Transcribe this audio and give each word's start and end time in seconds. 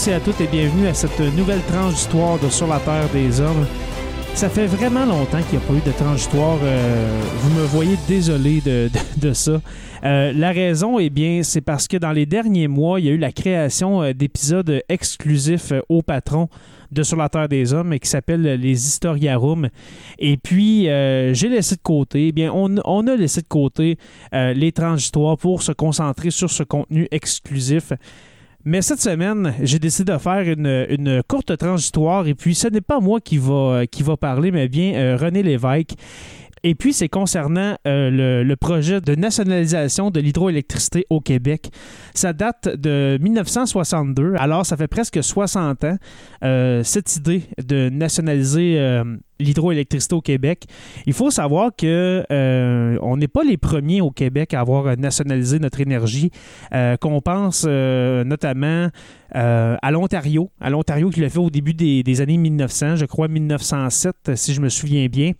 tous 0.00 0.08
et 0.08 0.14
à 0.14 0.20
toutes 0.20 0.40
et 0.40 0.46
bienvenue 0.46 0.86
à 0.86 0.94
cette 0.94 1.18
nouvelle 1.36 1.60
tranche 1.62 1.94
d'histoire 1.94 2.38
de 2.38 2.48
Sur 2.48 2.66
la 2.66 2.78
Terre 2.78 3.08
des 3.12 3.40
Hommes. 3.40 3.66
Ça 4.34 4.48
fait 4.48 4.66
vraiment 4.66 5.04
longtemps 5.04 5.42
qu'il 5.42 5.58
n'y 5.58 5.64
a 5.64 5.66
pas 5.66 5.74
eu 5.74 5.80
de 5.80 5.92
tranche 5.92 6.16
d'histoire. 6.18 6.58
Euh, 6.62 7.20
vous 7.40 7.58
me 7.58 7.64
voyez 7.66 7.96
désolé 8.08 8.62
de, 8.62 9.32
ça. 9.32 9.60
Euh, 10.04 10.32
la 10.32 10.52
raison, 10.52 10.98
eh 10.98 11.10
bien, 11.10 11.42
c'est 11.42 11.60
parce 11.60 11.88
que 11.88 11.96
dans 11.96 12.12
les 12.12 12.24
derniers 12.24 12.68
mois, 12.68 13.00
il 13.00 13.06
y 13.06 13.08
a 13.10 13.12
eu 13.12 13.18
la 13.18 13.32
création 13.32 14.02
euh, 14.02 14.12
d'épisodes 14.12 14.80
exclusifs 14.88 15.72
au 15.88 16.02
patron 16.02 16.48
de 16.92 17.02
Sur 17.02 17.16
la 17.16 17.28
Terre 17.28 17.48
des 17.48 17.74
Hommes 17.74 17.98
qui 17.98 18.08
s'appelle 18.08 18.42
les 18.42 18.86
Historiarum. 18.86 19.68
Et 20.18 20.36
puis, 20.36 20.84
j'ai 20.84 21.48
laissé 21.48 21.76
de 21.76 21.82
côté, 21.82 22.28
eh 22.28 22.32
bien, 22.32 22.50
on, 22.52 22.76
on, 22.84 23.06
a 23.06 23.16
laissé 23.16 23.42
de 23.42 23.48
côté 23.48 23.96
les 24.32 24.72
tranches 24.72 24.98
d'histoire 24.98 25.36
pour 25.36 25.62
se 25.62 25.72
concentrer 25.72 26.30
sur 26.30 26.50
ce 26.50 26.62
contenu 26.62 27.06
exclusif. 27.10 27.92
Mais 28.64 28.82
cette 28.82 29.00
semaine, 29.00 29.54
j'ai 29.62 29.78
décidé 29.78 30.12
de 30.12 30.18
faire 30.18 30.46
une, 30.46 31.22
courte 31.26 31.56
transitoire 31.56 32.26
et 32.26 32.34
puis 32.34 32.54
ce 32.54 32.68
n'est 32.68 32.82
pas 32.82 33.00
moi 33.00 33.20
qui 33.20 33.38
va, 33.38 33.84
va 34.00 34.16
parler, 34.18 34.50
mais 34.50 34.68
bien 34.68 34.94
euh, 34.94 35.16
René 35.16 35.42
Lévesque. 35.42 35.94
Et 36.62 36.74
puis, 36.74 36.92
c'est 36.92 37.08
concernant 37.08 37.76
euh, 37.86 38.44
le, 38.44 38.56
projet 38.56 39.00
de 39.00 39.14
nationalisation 39.14 40.10
de 40.10 40.20
l'hydroélectricité 40.20 41.06
au 41.08 41.20
Québec. 41.20 41.70
Ça 42.14 42.34
date 42.34 42.68
de 42.76 43.18
1962, 43.22 44.34
alors 44.36 44.66
ça 44.66 44.76
fait 44.76 44.88
presque 44.88 45.22
60 45.22 45.84
ans, 45.84 45.96
euh, 46.44 46.82
cette 46.84 47.16
idée 47.16 47.44
de 47.64 47.88
nationaliser 47.88 48.78
euh, 48.78 49.04
l'hydroélectricité 49.38 50.14
au 50.14 50.20
Québec. 50.20 50.64
Il 51.06 51.14
faut 51.14 51.30
savoir 51.30 51.70
que 51.74 52.26
on 53.00 53.16
n'est 53.16 53.28
pas 53.28 53.42
les 53.42 53.56
premiers 53.56 54.02
au 54.02 54.10
Québec 54.10 54.52
à 54.52 54.60
avoir 54.60 54.94
nationalisé 54.98 55.58
notre 55.58 55.80
énergie, 55.80 56.30
qu'on 57.00 57.22
pense 57.22 57.64
notamment 57.64 58.88
à 59.32 59.90
l'Ontario, 59.90 60.50
à 60.60 60.68
l'Ontario 60.68 61.08
qui 61.08 61.20
l'a 61.20 61.30
fait 61.30 61.38
au 61.38 61.48
début 61.48 61.72
des, 61.72 62.02
des 62.02 62.20
années 62.20 62.36
1900, 62.36 62.96
je 62.96 63.06
crois 63.06 63.28
1907, 63.28 64.32
si 64.34 64.52
je 64.52 64.60
me 64.60 64.68
souviens 64.68 65.06
bien. 65.06 65.32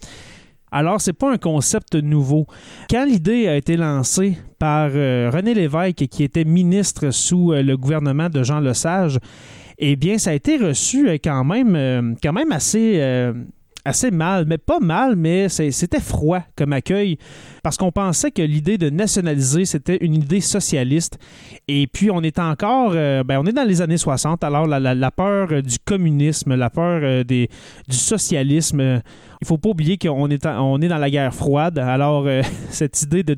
Alors, 0.72 1.00
c'est 1.00 1.12
pas 1.12 1.32
un 1.32 1.38
concept 1.38 1.94
nouveau. 1.94 2.46
Quand 2.88 3.04
l'idée 3.04 3.48
a 3.48 3.56
été 3.56 3.76
lancée 3.76 4.38
par 4.58 4.90
euh, 4.94 5.30
René 5.32 5.54
Lévesque, 5.54 6.06
qui 6.08 6.22
était 6.22 6.44
ministre 6.44 7.10
sous 7.10 7.52
euh, 7.52 7.62
le 7.62 7.76
gouvernement 7.76 8.28
de 8.28 8.42
Jean 8.42 8.60
Lesage, 8.60 9.18
eh 9.78 9.96
bien, 9.96 10.18
ça 10.18 10.30
a 10.30 10.34
été 10.34 10.58
reçu 10.58 11.08
euh, 11.08 11.16
quand 11.22 11.44
même, 11.44 12.16
quand 12.22 12.32
même 12.32 12.52
assez 12.52 13.00
assez 13.84 14.10
mal, 14.10 14.44
mais 14.46 14.58
pas 14.58 14.80
mal, 14.80 15.16
mais 15.16 15.48
c'était 15.48 16.00
froid 16.00 16.42
comme 16.56 16.72
accueil 16.72 17.18
parce 17.62 17.76
qu'on 17.76 17.92
pensait 17.92 18.30
que 18.30 18.42
l'idée 18.42 18.78
de 18.78 18.90
nationaliser, 18.90 19.64
c'était 19.64 19.98
une 20.00 20.14
idée 20.14 20.40
socialiste. 20.40 21.18
Et 21.68 21.86
puis, 21.86 22.10
on 22.10 22.22
est 22.22 22.38
encore, 22.38 22.92
euh, 22.94 23.22
ben, 23.24 23.40
on 23.40 23.46
est 23.46 23.52
dans 23.52 23.66
les 23.66 23.82
années 23.82 23.96
60, 23.96 24.44
alors 24.44 24.66
la, 24.66 25.10
peur 25.10 25.62
du 25.62 25.78
communisme, 25.84 26.54
la 26.54 26.70
peur 26.70 27.00
euh, 27.02 27.24
du 27.24 27.48
socialisme, 27.90 29.02
il 29.40 29.46
faut 29.46 29.58
pas 29.58 29.70
oublier 29.70 29.98
qu'on 29.98 30.28
est, 30.28 30.44
est 30.44 30.88
dans 30.88 30.98
la 30.98 31.10
guerre 31.10 31.34
froide, 31.34 31.78
alors 31.78 32.26
euh, 32.26 32.42
cette 32.70 33.02
idée 33.02 33.22
de, 33.22 33.34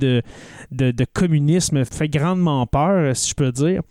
de, 0.71 0.91
de, 0.91 1.07
communisme 1.13 1.85
fait 1.85 2.09
grandement 2.09 2.67
peur, 2.67 3.17
si 3.17 3.31
je 3.31 3.35
peux 3.35 3.53
dire. 3.53 3.83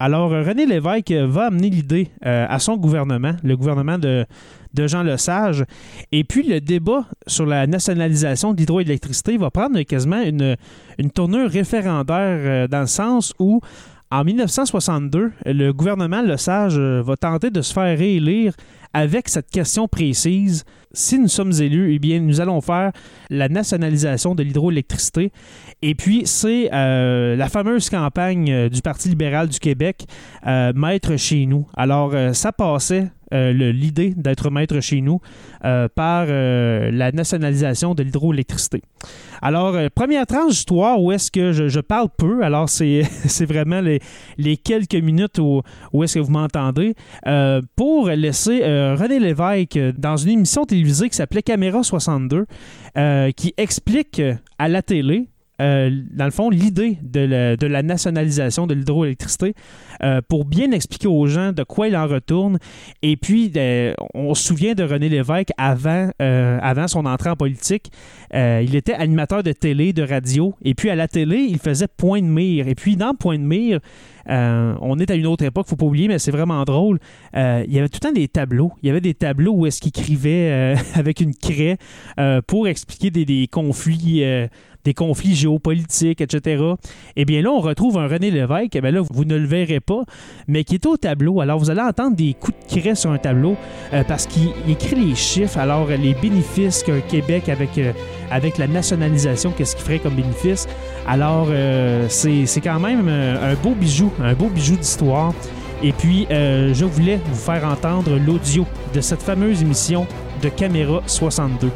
Alors, 0.00 0.30
René 0.30 0.66
Lévesque 0.66 1.12
va 1.12 1.46
amener 1.46 1.70
l'idée 1.70 2.08
à 2.22 2.58
son 2.58 2.76
gouvernement, 2.76 3.36
le 3.44 3.56
gouvernement 3.56 3.98
de, 3.98 4.26
de 4.74 4.86
Jean 4.86 5.02
Lesage. 5.02 5.64
Et 6.10 6.24
puis, 6.24 6.42
le 6.42 6.60
débat 6.60 7.06
sur 7.26 7.46
la 7.46 7.66
nationalisation 7.66 8.52
de 8.52 8.58
l'hydroélectricité 8.58 9.36
va 9.36 9.50
prendre 9.50 9.80
quasiment 9.82 10.22
une, 10.22 10.56
tournure 11.14 11.50
référendaire 11.50 12.38
euh, 12.40 12.68
dans 12.68 12.80
le 12.80 12.86
sens 12.86 13.34
où 13.38 13.60
en 14.10 14.24
1962, 14.24 15.32
le 15.46 15.72
gouvernement 15.72 16.20
Lesage 16.20 16.74
euh, 16.76 17.02
va 17.02 17.16
tenter 17.16 17.50
de 17.50 17.62
se 17.62 17.72
faire 17.72 17.96
réélire 17.96 18.54
avec 18.92 19.28
cette 19.28 19.50
question 19.50 19.88
précise. 19.88 20.64
Si 20.92 21.18
nous 21.18 21.28
sommes 21.28 21.52
élus, 21.52 21.94
eh 21.94 21.98
bien, 21.98 22.20
nous 22.20 22.40
allons 22.42 22.60
faire 22.60 22.92
la 23.30 23.48
nationalisation 23.48 24.34
de 24.34 24.42
l'hydroélectricité. 24.42 25.32
Et 25.80 25.94
puis, 25.94 26.22
c'est 26.26 26.68
euh, 26.74 27.36
la 27.36 27.48
fameuse 27.48 27.88
campagne 27.88 28.68
du 28.68 28.82
Parti 28.82 29.08
libéral 29.08 29.48
du 29.48 29.58
Québec, 29.58 30.04
Maître 30.44 31.16
chez 31.16 31.46
nous. 31.46 31.66
Alors, 31.74 32.12
ça 32.34 32.52
passait 32.52 33.10
l'idée 33.32 34.14
d'être 34.16 34.50
maître 34.50 34.80
chez 34.80 35.00
nous 35.00 35.20
euh, 35.64 35.88
par 35.94 36.26
euh, 36.28 36.90
la 36.90 37.12
nationalisation 37.12 37.94
de 37.94 38.02
l'hydroélectricité. 38.02 38.82
Alors, 39.40 39.76
première 39.94 40.26
tranche 40.26 40.50
d'histoire 40.50 41.00
où 41.00 41.12
est-ce 41.12 41.30
que 41.30 41.52
je, 41.52 41.80
parle 41.80 42.08
peu, 42.16 42.42
alors 42.44 42.68
c'est 42.68 43.44
vraiment 43.44 43.80
les, 43.80 44.00
les, 44.38 44.56
quelques 44.56 44.94
minutes 44.94 45.38
où, 45.38 45.62
où 45.92 46.04
est-ce 46.04 46.14
que 46.14 46.20
vous 46.20 46.30
m'entendez, 46.30 46.94
pour 47.76 48.08
laisser 48.08 48.62
René 48.62 49.18
Lévesque 49.18 49.78
dans 49.98 50.16
une 50.16 50.30
émission 50.30 50.64
télévisée 50.64 51.08
qui 51.08 51.16
s'appelait 51.16 51.42
Caméra 51.42 51.82
62, 51.82 52.46
qui 53.36 53.54
explique 53.56 54.22
à 54.58 54.68
la 54.68 54.82
télé 54.82 55.31
euh, 55.62 55.90
dans 56.10 56.24
le 56.24 56.30
fond, 56.30 56.50
l'idée 56.50 56.98
de, 57.02 57.66
la 57.66 57.82
nationalisation 57.82 58.66
de 58.66 58.74
l'hydroélectricité 58.74 59.54
euh, 60.02 60.20
pour 60.28 60.44
bien 60.44 60.72
expliquer 60.72 61.06
aux 61.06 61.26
gens 61.26 61.52
de 61.52 61.62
quoi 61.62 61.88
il 61.88 61.96
en 61.96 62.06
retourne. 62.06 62.58
Et 63.02 63.16
puis, 63.16 63.52
euh, 63.56 63.94
on 64.14 64.34
se 64.34 64.42
souvient 64.42 64.74
de 64.74 64.82
René 64.82 65.08
Lévesque 65.08 65.50
avant, 65.56 66.10
son 66.88 67.06
entrée 67.06 67.30
en 67.30 67.36
politique. 67.36 67.90
il 68.32 68.74
était 68.74 68.94
animateur 68.94 69.42
de 69.42 69.52
télé, 69.52 69.92
de 69.92 70.02
radio. 70.02 70.54
Et 70.62 70.74
puis, 70.74 70.90
à 70.90 70.96
la 70.96 71.06
télé, 71.06 71.38
il 71.38 71.58
faisait 71.58 71.86
point 71.88 72.20
de 72.20 72.26
mire. 72.26 72.66
Et 72.66 72.74
puis, 72.74 72.96
dans 72.96 73.14
point 73.14 73.38
de 73.38 73.44
mire, 73.44 73.78
on 74.26 74.98
est 74.98 75.10
à 75.10 75.14
une 75.14 75.26
autre 75.26 75.44
époque, 75.44 75.66
faut 75.68 75.76
pas 75.76 75.86
oublier, 75.86 76.08
mais 76.08 76.18
c'est 76.18 76.30
vraiment 76.30 76.64
drôle. 76.64 76.98
il 77.34 77.72
y 77.72 77.78
avait 77.78 77.88
tout 77.88 78.00
le 78.02 78.08
temps 78.08 78.12
des 78.12 78.28
tableaux. 78.28 78.72
Il 78.82 78.88
y 78.88 78.90
avait 78.90 79.00
des 79.00 79.14
tableaux 79.14 79.52
où 79.52 79.66
est-ce 79.66 79.80
qu'il 79.80 79.90
écrivait 79.90 80.74
avec 80.94 81.20
une 81.20 81.34
craie 81.34 81.76
pour 82.46 82.66
expliquer 82.66 83.10
des 83.10 83.46
conflits 83.46 84.24
des 84.84 84.94
conflits 84.94 85.34
géopolitiques, 85.34 86.20
etc. 86.20 86.62
Eh 87.16 87.24
bien 87.24 87.42
là, 87.42 87.50
on 87.50 87.60
retrouve 87.60 87.98
un 87.98 88.08
René 88.08 88.30
Lévesque, 88.30 88.74
eh 88.74 88.80
bien 88.80 88.90
là, 88.90 89.00
vous 89.10 89.24
ne 89.24 89.36
le 89.36 89.46
verrez 89.46 89.80
pas, 89.80 90.02
mais 90.48 90.64
qui 90.64 90.74
est 90.74 90.86
au 90.86 90.96
tableau. 90.96 91.40
Alors, 91.40 91.58
vous 91.58 91.70
allez 91.70 91.80
entendre 91.80 92.16
des 92.16 92.34
coups 92.34 92.56
de 92.58 92.80
craie 92.80 92.94
sur 92.94 93.10
un 93.10 93.18
tableau 93.18 93.56
euh, 93.92 94.02
parce 94.04 94.26
qu'il 94.26 94.50
écrit 94.68 94.96
les 94.96 95.14
chiffres, 95.14 95.58
alors 95.58 95.88
les 95.88 96.14
bénéfices 96.14 96.82
qu'un 96.82 97.00
Québec 97.00 97.48
avec, 97.48 97.78
euh, 97.78 97.92
la 98.58 98.66
nationalisation, 98.66 99.52
qu'est-ce 99.56 99.76
qu'il 99.76 99.84
ferait 99.84 99.98
comme 99.98 100.14
bénéfice? 100.14 100.66
Alors, 101.06 101.48
euh, 101.50 102.06
c'est 102.08 102.60
quand 102.62 102.80
même 102.80 103.08
un 103.08 103.54
beau 103.54 103.74
bijou, 103.74 104.10
un 104.22 104.34
beau 104.34 104.48
bijou 104.48 104.76
d'histoire. 104.76 105.32
Et 105.82 105.92
puis, 105.92 106.26
je 106.30 106.84
voulais 106.84 107.18
vous 107.24 107.34
faire 107.34 107.64
entendre 107.64 108.16
l'audio 108.16 108.64
de 108.94 109.00
cette 109.00 109.22
fameuse 109.22 109.62
émission 109.62 110.06
de 110.42 110.48
Caméra 110.48 111.02
62. 111.06 111.70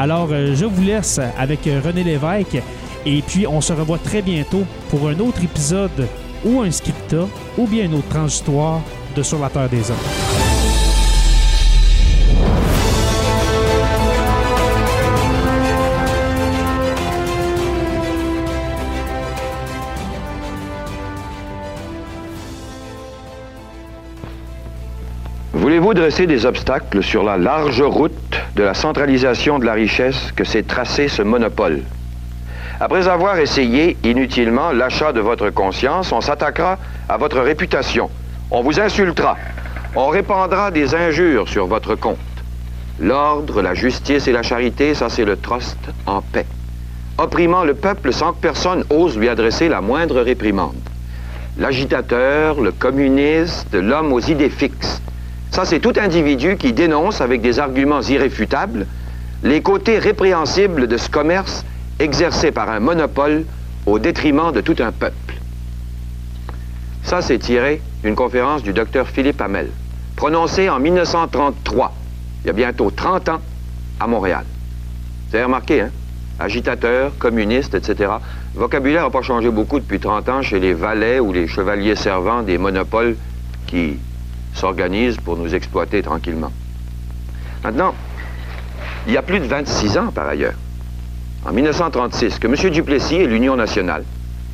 Alors, 0.00 0.28
euh, 0.30 0.54
je 0.54 0.64
vous 0.64 0.84
laisse 0.84 1.18
avec 1.36 1.66
euh, 1.66 1.80
René 1.84 2.04
Lévesque 2.04 2.62
et 3.04 3.20
puis 3.20 3.48
on 3.48 3.60
se 3.60 3.72
revoit 3.72 3.98
très 3.98 4.22
bientôt 4.22 4.62
pour 4.90 5.08
un 5.08 5.18
autre 5.18 5.42
épisode 5.42 6.06
ou 6.44 6.60
un 6.60 6.70
scripta 6.70 7.26
ou 7.58 7.66
bien 7.66 7.86
une 7.86 7.94
autre 7.94 8.08
transitoire 8.08 8.80
de 9.16 9.22
Sur 9.24 9.40
la 9.40 9.50
Terre 9.50 9.68
des 9.68 9.90
Hommes. 9.90 9.96
Voulez-vous 25.54 25.92
dresser 25.92 26.28
des 26.28 26.46
obstacles 26.46 27.02
sur 27.02 27.24
la 27.24 27.36
large 27.36 27.82
route 27.82 28.12
de 28.58 28.64
la 28.64 28.74
centralisation 28.74 29.60
de 29.60 29.64
la 29.64 29.72
richesse 29.72 30.32
que 30.34 30.42
s'est 30.42 30.64
tracé 30.64 31.06
ce 31.06 31.22
monopole 31.22 31.82
Après 32.80 33.06
avoir 33.06 33.38
essayé 33.38 33.96
inutilement 34.02 34.72
l'achat 34.72 35.12
de 35.12 35.20
votre 35.20 35.50
conscience, 35.50 36.10
on 36.10 36.20
s'attaquera 36.20 36.76
à 37.08 37.16
votre 37.18 37.38
réputation. 37.38 38.10
On 38.50 38.62
vous 38.62 38.80
insultera. 38.80 39.36
On 39.94 40.08
répandra 40.08 40.72
des 40.72 40.96
injures 40.96 41.48
sur 41.48 41.68
votre 41.68 41.94
compte. 41.94 42.18
L'ordre, 42.98 43.62
la 43.62 43.74
justice 43.74 44.26
et 44.26 44.32
la 44.32 44.42
charité, 44.42 44.92
ça 44.94 45.08
c'est 45.08 45.24
le 45.24 45.36
trust 45.36 45.78
en 46.06 46.20
paix. 46.20 46.46
Opprimant 47.16 47.62
le 47.62 47.74
peuple 47.74 48.12
sans 48.12 48.32
que 48.32 48.40
personne 48.40 48.82
ose 48.90 49.16
lui 49.16 49.28
adresser 49.28 49.68
la 49.68 49.80
moindre 49.80 50.20
réprimande. 50.20 50.74
L'agitateur, 51.58 52.60
le 52.60 52.72
communiste, 52.72 53.72
l'homme 53.74 54.12
aux 54.12 54.20
idées 54.20 54.50
fixes, 54.50 55.00
ça, 55.50 55.64
c'est 55.64 55.80
tout 55.80 55.94
individu 56.00 56.56
qui 56.56 56.72
dénonce 56.72 57.20
avec 57.20 57.40
des 57.40 57.58
arguments 57.58 58.02
irréfutables 58.02 58.86
les 59.42 59.62
côtés 59.62 59.98
répréhensibles 59.98 60.86
de 60.86 60.96
ce 60.96 61.08
commerce 61.08 61.64
exercé 61.98 62.50
par 62.50 62.68
un 62.70 62.80
monopole 62.80 63.44
au 63.86 63.98
détriment 63.98 64.52
de 64.52 64.60
tout 64.60 64.76
un 64.80 64.92
peuple. 64.92 65.34
Ça, 67.02 67.22
c'est 67.22 67.38
tiré 67.38 67.80
d'une 68.02 68.14
conférence 68.14 68.62
du 68.62 68.72
docteur 68.72 69.08
Philippe 69.08 69.40
Hamel, 69.40 69.68
prononcée 70.16 70.68
en 70.68 70.78
1933, 70.78 71.94
il 72.44 72.46
y 72.48 72.50
a 72.50 72.52
bientôt 72.52 72.90
30 72.90 73.28
ans, 73.30 73.40
à 74.00 74.06
Montréal. 74.06 74.44
Vous 75.28 75.36
avez 75.36 75.44
remarqué, 75.44 75.80
hein? 75.80 75.90
Agitateur, 76.38 77.12
communiste, 77.18 77.74
etc. 77.74 78.12
Vocabulaire 78.54 79.02
n'a 79.02 79.10
pas 79.10 79.22
changé 79.22 79.50
beaucoup 79.50 79.80
depuis 79.80 79.98
30 79.98 80.28
ans 80.28 80.42
chez 80.42 80.60
les 80.60 80.72
valets 80.72 81.18
ou 81.18 81.32
les 81.32 81.48
chevaliers 81.48 81.96
servants 81.96 82.42
des 82.42 82.58
monopoles 82.58 83.16
qui 83.66 83.98
s'organisent 84.54 85.18
pour 85.18 85.36
nous 85.36 85.54
exploiter 85.54 86.02
tranquillement. 86.02 86.52
Maintenant, 87.64 87.94
il 89.06 89.12
y 89.12 89.16
a 89.16 89.22
plus 89.22 89.40
de 89.40 89.46
26 89.46 89.98
ans 89.98 90.10
par 90.14 90.28
ailleurs, 90.28 90.54
en 91.46 91.52
1936, 91.52 92.38
que 92.38 92.46
M. 92.46 92.70
Duplessis 92.70 93.16
et 93.16 93.26
l'Union 93.26 93.56
nationale, 93.56 94.04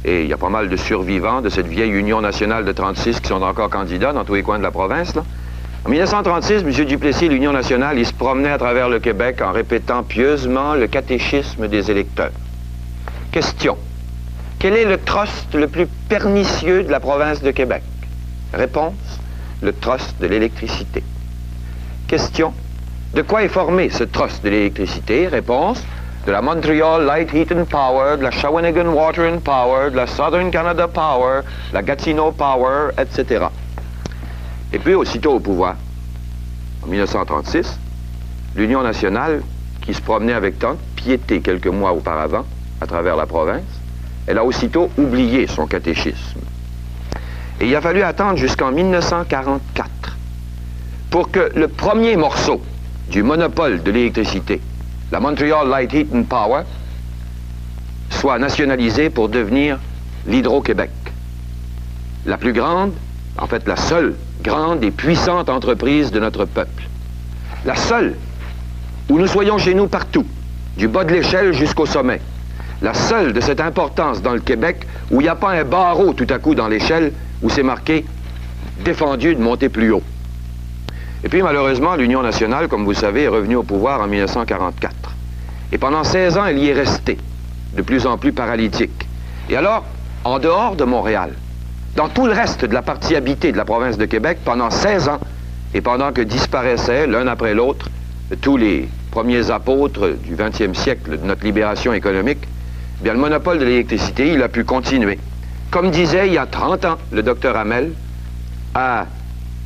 et 0.05 0.23
il 0.23 0.29
y 0.29 0.33
a 0.33 0.39
pas 0.39 0.51
mal 0.51 0.69
de 0.69 0.77
survivants 0.77 1.41
de 1.41 1.49
cette 1.49 1.67
vieille 1.67 1.91
Union 1.91 2.21
nationale 2.21 2.65
de 2.65 2.73
36 2.73 3.21
qui 3.21 3.29
sont 3.29 3.43
encore 3.43 3.71
candidats 3.71 4.13
dans 4.13 4.25
tous 4.25 4.35
les 4.35 4.43
coins 4.43 4.59
de 4.59 4.63
la 4.63 4.71
province, 4.71 5.15
en 5.87 5.91
1936, 5.91 6.63
M. 6.63 6.87
Duplessis 6.87 7.27
et 7.27 7.29
l'Union 7.29 7.53
nationale, 7.53 7.99
ils 7.99 8.07
se 8.07 8.15
promenaient 8.15 8.53
à 8.53 8.57
travers 8.57 8.89
le 8.89 9.01
Québec 9.01 9.43
en 9.43 9.53
répétant 9.53 10.03
pieusement 10.03 10.75
le 10.75 10.87
catéchisme 10.87 11.69
des 11.69 11.91
électeurs. 11.91 12.33
Question. 13.33 13.77
Quel 14.59 14.77
est 14.77 14.87
le 14.87 14.97
trust 14.97 15.55
le 15.55 15.69
plus 15.69 15.87
pernicieux 16.09 16.85
de 16.85 16.91
la 16.91 17.01
province 17.01 17.43
de 17.43 17.51
Québec? 17.51 17.83
Réponse. 18.55 18.95
Le 19.65 19.73
trust 19.73 20.21
de 20.21 20.27
l'électricité. 20.27 21.03
Question. 22.07 22.53
De 23.15 23.23
quoi 23.23 23.45
est 23.45 23.49
formé 23.49 23.89
ce 23.89 24.05
trust 24.05 24.45
de 24.45 24.51
l'électricité? 24.51 25.27
Réponse. 25.27 25.83
De 26.27 26.33
la 26.33 26.43
Montreal 26.43 27.07
Light 27.07 27.33
Heat 27.33 27.51
and 27.51 27.65
Power, 27.65 28.19
de 28.19 28.25
la 28.25 28.31
Shawinigan 28.31 28.89
Water 28.89 29.25
and 29.25 29.39
Power, 29.39 29.91
de 29.91 29.97
la 29.97 30.07
Southern 30.07 30.51
Canada 30.51 30.87
Power, 30.87 31.41
la 31.73 31.81
Gatineau 31.83 32.31
Power, 32.33 32.91
etc. 32.99 33.47
Et 34.71 34.79
puis, 34.79 34.93
aussitôt 34.93 35.33
au 35.33 35.41
pouvoir, 35.41 35.77
en 36.83 36.89
1936, 36.89 37.79
l'Union 38.57 38.83
nationale, 38.83 39.41
qui 39.81 39.95
se 39.95 40.03
promenait 40.03 40.35
avec 40.35 40.59
tant 40.59 40.73
de 40.73 40.79
piété 40.95 41.41
quelques 41.41 41.69
mois 41.69 41.95
auparavant 41.95 42.45
à 42.83 42.87
travers 42.87 43.17
la 43.17 43.25
province, 43.25 43.63
elle 44.27 44.37
a 44.37 44.45
aussitôt 44.45 44.91
oublié 44.99 45.47
son 45.47 45.67
catéchisme. 45.67 46.41
Et 47.61 47.69
il 47.69 47.77
a 47.77 47.81
fallu 47.81 48.03
attendre 48.03 48.37
jusqu'en 48.37 48.73
1944 48.73 50.17
pour 51.11 51.31
que 51.31 51.51
le 51.55 51.69
premier 51.69 52.17
morceau 52.17 52.61
du 53.11 53.23
monopole 53.23 53.83
de 53.83 53.91
l'électricité, 53.91 54.61
la 55.13 55.21
Montreal 55.21 55.69
Light 55.69 55.93
Heat 55.93 56.09
and 56.13 56.25
Power, 56.25 56.63
soit 58.11 58.39
nationalisé 58.39 59.11
pour 59.11 59.29
devenir 59.29 59.79
l'Hydro-Québec. 60.27 60.91
La 62.27 62.37
plus 62.37 62.53
grande, 62.53 62.93
en 63.39 63.47
fait 63.47 63.67
la 63.69 63.77
seule 63.77 64.15
grande 64.43 64.83
et 64.83 64.91
puissante 64.91 65.49
entreprise 65.49 66.11
de 66.11 66.21
notre 66.21 66.45
peuple. 66.45 66.85
La 67.65 67.77
seule 67.77 68.15
où 69.09 69.19
nous 69.19 69.27
soyons 69.27 69.59
chez 69.59 69.75
nous 69.75 69.87
partout, 69.87 70.25
du 70.77 70.89
bas 70.89 71.05
de 71.05 71.13
l'échelle 71.13 71.53
jusqu'au 71.53 71.87
sommet. 71.87 72.21
La 72.83 72.95
seule 72.95 73.33
de 73.33 73.41
cette 73.41 73.61
importance 73.61 74.21
dans 74.21 74.33
le 74.33 74.41
Québec 74.41 74.87
où 75.11 75.21
il 75.21 75.25
n'y 75.25 75.29
a 75.29 75.37
pas 75.37 75.53
un 75.53 75.65
barreau 75.65 76.13
tout 76.13 76.27
à 76.31 76.39
coup 76.39 76.55
dans 76.55 76.69
l'échelle 76.69 77.13
où 77.45 77.51
c'est 77.51 77.63
marqué 77.63 78.05
défendu 78.85 79.37
de 79.37 79.41
monter 79.41 79.69
plus 79.69 79.93
haut. 79.93 80.03
Et 81.23 81.29
puis 81.29 81.43
malheureusement, 81.43 81.95
l'Union 81.95 82.23
nationale, 82.23 82.69
comme 82.69 82.85
vous 82.85 82.91
le 82.91 82.97
savez, 82.97 83.23
est 83.23 83.29
revenue 83.29 83.57
au 83.57 83.63
pouvoir 83.63 84.01
en 84.01 84.09
1944. 84.09 84.95
Et 85.73 85.79
pendant 85.79 86.05
16 86.05 86.39
ans, 86.39 86.47
elle 86.47 86.59
y 86.59 86.69
est 86.69 86.73
restée, 86.73 87.19
de 87.77 87.83
plus 87.83 88.07
en 88.07 88.19
plus 88.19 88.33
paralytique. 88.33 89.07
Et 89.49 89.57
alors, 89.57 89.85
en 90.25 90.39
dehors 90.39 90.75
de 90.75 90.85
Montréal, 90.85 91.35
dans 91.97 92.09
tout 92.09 92.27
le 92.27 92.33
reste 92.33 92.65
de 92.65 92.75
la 92.75 92.83
partie 92.83 93.15
habitée 93.15 93.53
de 93.53 93.57
la 93.57 93.65
province 93.65 93.99
de 93.99 94.07
Québec 94.07 94.39
pendant 94.45 94.71
16 94.71 95.09
ans, 95.09 95.21
et 95.75 95.81
pendant 95.81 96.13
que 96.13 96.23
disparaissaient 96.23 97.07
l'un 97.07 97.27
après 97.27 97.53
l'autre 97.53 97.89
tous 98.41 98.57
les 98.57 98.89
premiers 99.11 99.51
apôtres 99.51 100.17
du 100.25 100.35
20e 100.35 100.75
siècle 100.75 101.19
de 101.19 101.27
notre 101.27 101.45
libération 101.45 101.93
économique, 101.93 102.47
bien 103.03 103.13
le 103.13 103.19
monopole 103.19 103.59
de 103.59 103.65
l'électricité, 103.65 104.33
il 104.33 104.43
a 104.43 104.49
pu 104.49 104.65
continuer. 104.65 105.19
Comme 105.75 105.91
disait 105.91 106.29
il 106.29 106.35
y 106.35 106.39
a 106.39 106.47
30 106.47 106.85
ans 106.85 106.99
le 107.11 107.25
docteur 107.25 107.57
Hamel, 107.57 107.91
à 108.77 109.07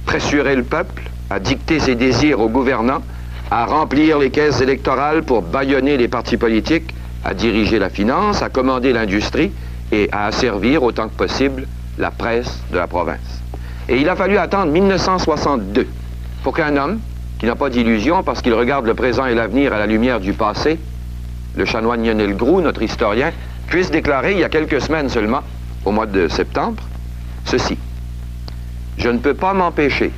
pressurer 0.06 0.56
le 0.56 0.62
peuple, 0.62 1.02
à 1.28 1.38
dicter 1.38 1.80
ses 1.80 1.96
désirs 1.96 2.40
aux 2.40 2.48
gouvernants, 2.48 3.02
à 3.50 3.66
remplir 3.66 4.18
les 4.18 4.30
caisses 4.30 4.62
électorales 4.62 5.22
pour 5.22 5.42
bâillonner 5.42 5.98
les 5.98 6.08
partis 6.08 6.38
politiques, 6.38 6.94
à 7.26 7.34
diriger 7.34 7.78
la 7.78 7.90
finance, 7.90 8.40
à 8.40 8.48
commander 8.48 8.94
l'industrie 8.94 9.52
et 9.92 10.08
à 10.10 10.24
asservir 10.24 10.82
autant 10.82 11.08
que 11.08 11.14
possible 11.14 11.66
la 11.98 12.10
presse 12.10 12.58
de 12.72 12.78
la 12.78 12.86
province. 12.86 13.42
Et 13.90 14.00
il 14.00 14.08
a 14.08 14.16
fallu 14.16 14.38
attendre 14.38 14.72
1962 14.72 15.86
pour 16.42 16.56
qu'un 16.56 16.74
homme, 16.78 17.00
qui 17.38 17.44
n'a 17.44 17.54
pas 17.54 17.68
d'illusion 17.68 18.22
parce 18.22 18.40
qu'il 18.40 18.54
regarde 18.54 18.86
le 18.86 18.94
présent 18.94 19.26
et 19.26 19.34
l'avenir 19.34 19.74
à 19.74 19.78
la 19.78 19.84
lumière 19.84 20.20
du 20.20 20.32
passé, 20.32 20.78
le 21.54 21.66
chanoine 21.66 22.02
Lionel 22.02 22.34
Groux, 22.34 22.62
notre 22.62 22.80
historien, 22.80 23.30
puisse 23.66 23.90
déclarer 23.90 24.32
il 24.32 24.38
y 24.38 24.44
a 24.44 24.48
quelques 24.48 24.80
semaines 24.80 25.10
seulement, 25.10 25.42
au 25.84 25.92
mois 25.92 26.06
de 26.06 26.28
septembre, 26.28 26.82
ceci. 27.44 27.78
Je 28.98 29.08
ne 29.08 29.18
peux 29.18 29.34
pas 29.34 29.54
m'empêcher 29.54 30.12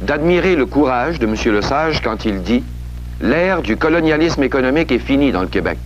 d'admirer 0.00 0.56
le 0.56 0.66
courage 0.66 1.18
de 1.18 1.26
M. 1.26 1.34
Le 1.46 1.62
Sage 1.62 2.00
quand 2.00 2.24
il 2.24 2.42
dit 2.42 2.62
L'ère 3.20 3.60
du 3.60 3.76
colonialisme 3.76 4.42
économique 4.42 4.90
est 4.92 4.98
finie 4.98 5.30
dans 5.30 5.42
le 5.42 5.48
Québec. 5.48 5.78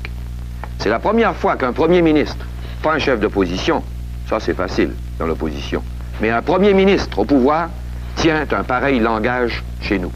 C'est 0.78 0.88
la 0.88 1.00
première 1.00 1.34
fois 1.34 1.56
qu'un 1.56 1.72
premier 1.72 2.00
ministre, 2.00 2.46
pas 2.82 2.92
un 2.92 2.98
chef 2.98 3.18
d'opposition, 3.18 3.82
ça 4.28 4.38
c'est 4.38 4.54
facile, 4.54 4.92
dans 5.18 5.26
l'opposition. 5.26 5.82
Mais 6.20 6.30
un 6.30 6.42
premier 6.42 6.74
ministre 6.74 7.18
au 7.18 7.24
pouvoir 7.24 7.70
tient 8.16 8.46
un 8.52 8.62
pareil 8.62 9.00
langage 9.00 9.64
chez 9.80 9.98
nous. 9.98 10.12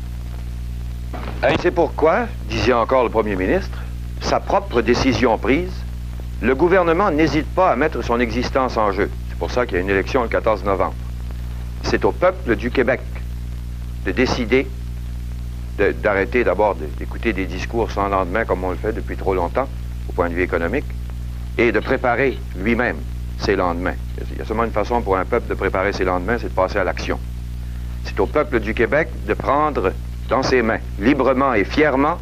Et 1.43 1.55
c'est 1.61 1.71
pourquoi, 1.71 2.27
disait 2.49 2.73
encore 2.73 3.03
le 3.03 3.11
premier 3.11 3.35
ministre, 3.35 3.79
sa 4.21 4.39
propre 4.39 4.81
décision 4.81 5.39
prise, 5.39 5.73
le 6.40 6.55
gouvernement 6.55 7.11
n'hésite 7.11 7.46
pas 7.46 7.73
à 7.73 7.76
mettre 7.76 8.02
son 8.02 8.20
existence 8.20 8.76
en 8.76 8.93
jeu. 8.93 9.11
C'est 9.29 9.38
pour 9.38 9.50
ça 9.50 9.67
qu'il 9.67 9.76
y 9.76 9.79
a 9.79 9.82
une 9.82 9.90
élection 9.90 10.23
le 10.23 10.29
14 10.29 10.64
novembre. 10.64 10.94
C'est 11.82 12.05
au 12.05 12.12
peuple 12.12 12.55
du 12.55 12.70
Québec 12.70 13.00
de 14.05 14.12
décider 14.12 14.67
d'arrêter 16.02 16.43
d'abord 16.43 16.75
d'écouter 16.75 17.32
des 17.32 17.46
discours 17.46 17.90
sans 17.90 18.08
lendemain 18.08 18.44
comme 18.44 18.64
on 18.64 18.70
le 18.70 18.76
fait 18.76 18.93
depuis 18.93 19.17
trop 19.17 19.35
longtemps 19.35 19.69
au 20.08 20.12
point 20.12 20.29
de 20.29 20.35
vue 20.35 20.43
économique 20.43 20.87
et 21.56 21.70
de 21.70 21.79
préparer 21.79 22.38
lui-même 22.57 22.97
ses 23.38 23.54
lendemains. 23.54 23.95
Il 24.33 24.38
y 24.38 24.40
a 24.40 24.45
seulement 24.45 24.64
une 24.64 24.73
façon 24.73 25.00
pour 25.02 25.16
un 25.16 25.25
peuple 25.25 25.49
de 25.49 25.54
préparer 25.54 25.92
ses 25.92 26.04
lendemains, 26.04 26.38
c'est 26.38 26.49
de 26.49 26.54
passer 26.54 26.78
à 26.78 26.85
l'action. 26.85 27.18
C'est 28.04 28.18
au 28.18 28.26
peuple 28.26 28.59
du 28.59 28.75
Québec 28.75 29.09
de 29.26 29.35
prendre 29.35 29.92
dans 30.28 30.42
ses 30.42 30.62
mains, 30.62 30.80
librement 30.99 31.54
et 31.54 31.64
fièrement, 31.64 32.18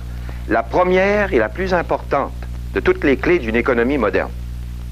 la 0.48 0.62
première 0.62 1.32
et 1.32 1.38
la 1.38 1.48
plus 1.48 1.72
importante 1.72 2.45
de 2.76 2.80
toutes 2.80 3.04
les 3.04 3.16
clés 3.16 3.38
d'une 3.38 3.56
économie 3.56 3.96
moderne. 3.96 4.28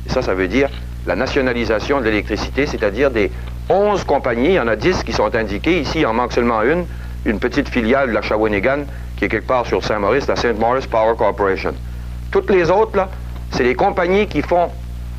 Et 0.06 0.10
ça, 0.10 0.22
ça 0.22 0.32
veut 0.32 0.48
dire 0.48 0.70
la 1.06 1.16
nationalisation 1.16 2.00
de 2.00 2.06
l'électricité, 2.06 2.64
c'est-à-dire 2.64 3.10
des 3.10 3.30
11 3.68 4.04
compagnies, 4.04 4.48
il 4.48 4.54
y 4.54 4.60
en 4.60 4.68
a 4.68 4.74
10 4.74 5.02
qui 5.02 5.12
sont 5.12 5.34
indiquées, 5.34 5.80
ici 5.82 6.00
il 6.00 6.06
en 6.06 6.14
manque 6.14 6.32
seulement 6.32 6.62
une, 6.62 6.86
une 7.26 7.38
petite 7.38 7.68
filiale 7.68 8.08
de 8.08 8.14
la 8.14 8.22
Shawinigan, 8.22 8.84
qui 9.18 9.26
est 9.26 9.28
quelque 9.28 9.46
part 9.46 9.66
sur 9.66 9.84
Saint-Maurice, 9.84 10.26
la 10.28 10.36
St. 10.36 10.58
Maurice 10.58 10.86
Power 10.86 11.14
Corporation. 11.18 11.74
Toutes 12.30 12.50
les 12.50 12.70
autres, 12.70 12.96
là, 12.96 13.10
c'est 13.50 13.64
les 13.64 13.74
compagnies 13.74 14.28
qui 14.28 14.40
font 14.40 14.70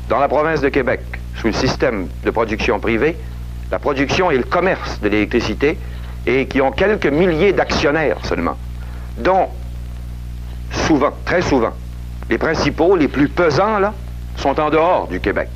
dans 0.08 0.18
la 0.18 0.26
province 0.26 0.60
de 0.60 0.68
Québec, 0.68 1.02
sous 1.36 1.46
le 1.46 1.52
système 1.52 2.08
de 2.24 2.30
production 2.32 2.80
privée, 2.80 3.16
la 3.70 3.78
production 3.78 4.32
et 4.32 4.38
le 4.38 4.44
commerce 4.44 5.00
de 5.00 5.08
l'électricité, 5.08 5.78
et 6.26 6.46
qui 6.46 6.60
ont 6.60 6.72
quelques 6.72 7.06
milliers 7.06 7.52
d'actionnaires 7.52 8.18
seulement, 8.24 8.56
dont 9.18 9.50
souvent, 10.72 11.12
très 11.24 11.42
souvent, 11.42 11.72
les 12.30 12.38
principaux, 12.38 12.96
les 12.96 13.08
plus 13.08 13.28
pesants, 13.28 13.78
là, 13.78 13.92
sont 14.36 14.58
en 14.60 14.70
dehors 14.70 15.08
du 15.08 15.20
Québec. 15.20 15.48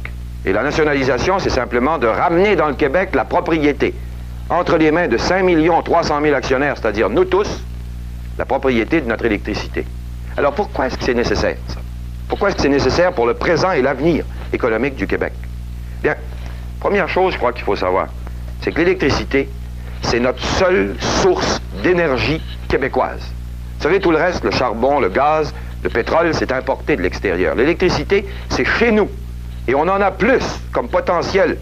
Et 0.44 0.52
la 0.52 0.62
nationalisation, 0.62 1.38
c'est 1.38 1.50
simplement 1.50 1.98
de 1.98 2.06
ramener 2.06 2.56
dans 2.56 2.68
le 2.68 2.74
Québec 2.74 3.10
la 3.14 3.24
propriété, 3.24 3.94
entre 4.48 4.76
les 4.78 4.90
mains 4.90 5.08
de 5.08 5.16
5 5.16 5.44
300 5.84 6.20
000 6.22 6.34
actionnaires, 6.34 6.76
c'est-à-dire 6.76 7.10
nous 7.10 7.24
tous, 7.24 7.62
la 8.38 8.44
propriété 8.44 9.00
de 9.00 9.06
notre 9.06 9.26
électricité. 9.26 9.84
Alors 10.36 10.54
pourquoi 10.54 10.86
est-ce 10.86 10.96
que 10.96 11.04
c'est 11.04 11.14
nécessaire, 11.14 11.56
ça? 11.68 11.80
Pourquoi 12.28 12.48
est-ce 12.48 12.56
que 12.56 12.62
c'est 12.62 12.68
nécessaire 12.68 13.12
pour 13.12 13.26
le 13.26 13.34
présent 13.34 13.72
et 13.72 13.82
l'avenir 13.82 14.24
économique 14.52 14.94
du 14.94 15.06
Québec? 15.06 15.32
Bien, 16.02 16.14
première 16.78 17.08
chose, 17.08 17.34
je 17.34 17.38
crois 17.38 17.52
qu'il 17.52 17.64
faut 17.64 17.76
savoir, 17.76 18.06
c'est 18.62 18.72
que 18.72 18.78
l'électricité, 18.78 19.48
c'est 20.02 20.20
notre 20.20 20.42
seule 20.42 20.94
source 21.00 21.60
d'énergie 21.82 22.40
québécoise. 22.68 23.20
Vous 23.76 23.82
savez, 23.82 24.00
tout 24.00 24.10
le 24.10 24.16
reste, 24.16 24.44
le 24.44 24.50
charbon, 24.50 25.00
le 25.00 25.08
gaz, 25.08 25.52
le 25.82 25.90
pétrole, 25.90 26.32
c'est 26.34 26.52
importé 26.52 26.96
de 26.96 27.02
l'extérieur. 27.02 27.54
L'électricité, 27.54 28.26
c'est 28.48 28.64
chez 28.64 28.92
nous. 28.92 29.08
Et 29.68 29.74
on 29.74 29.82
en 29.82 30.00
a 30.00 30.10
plus 30.10 30.42
comme 30.72 30.88
potentiel 30.88 31.56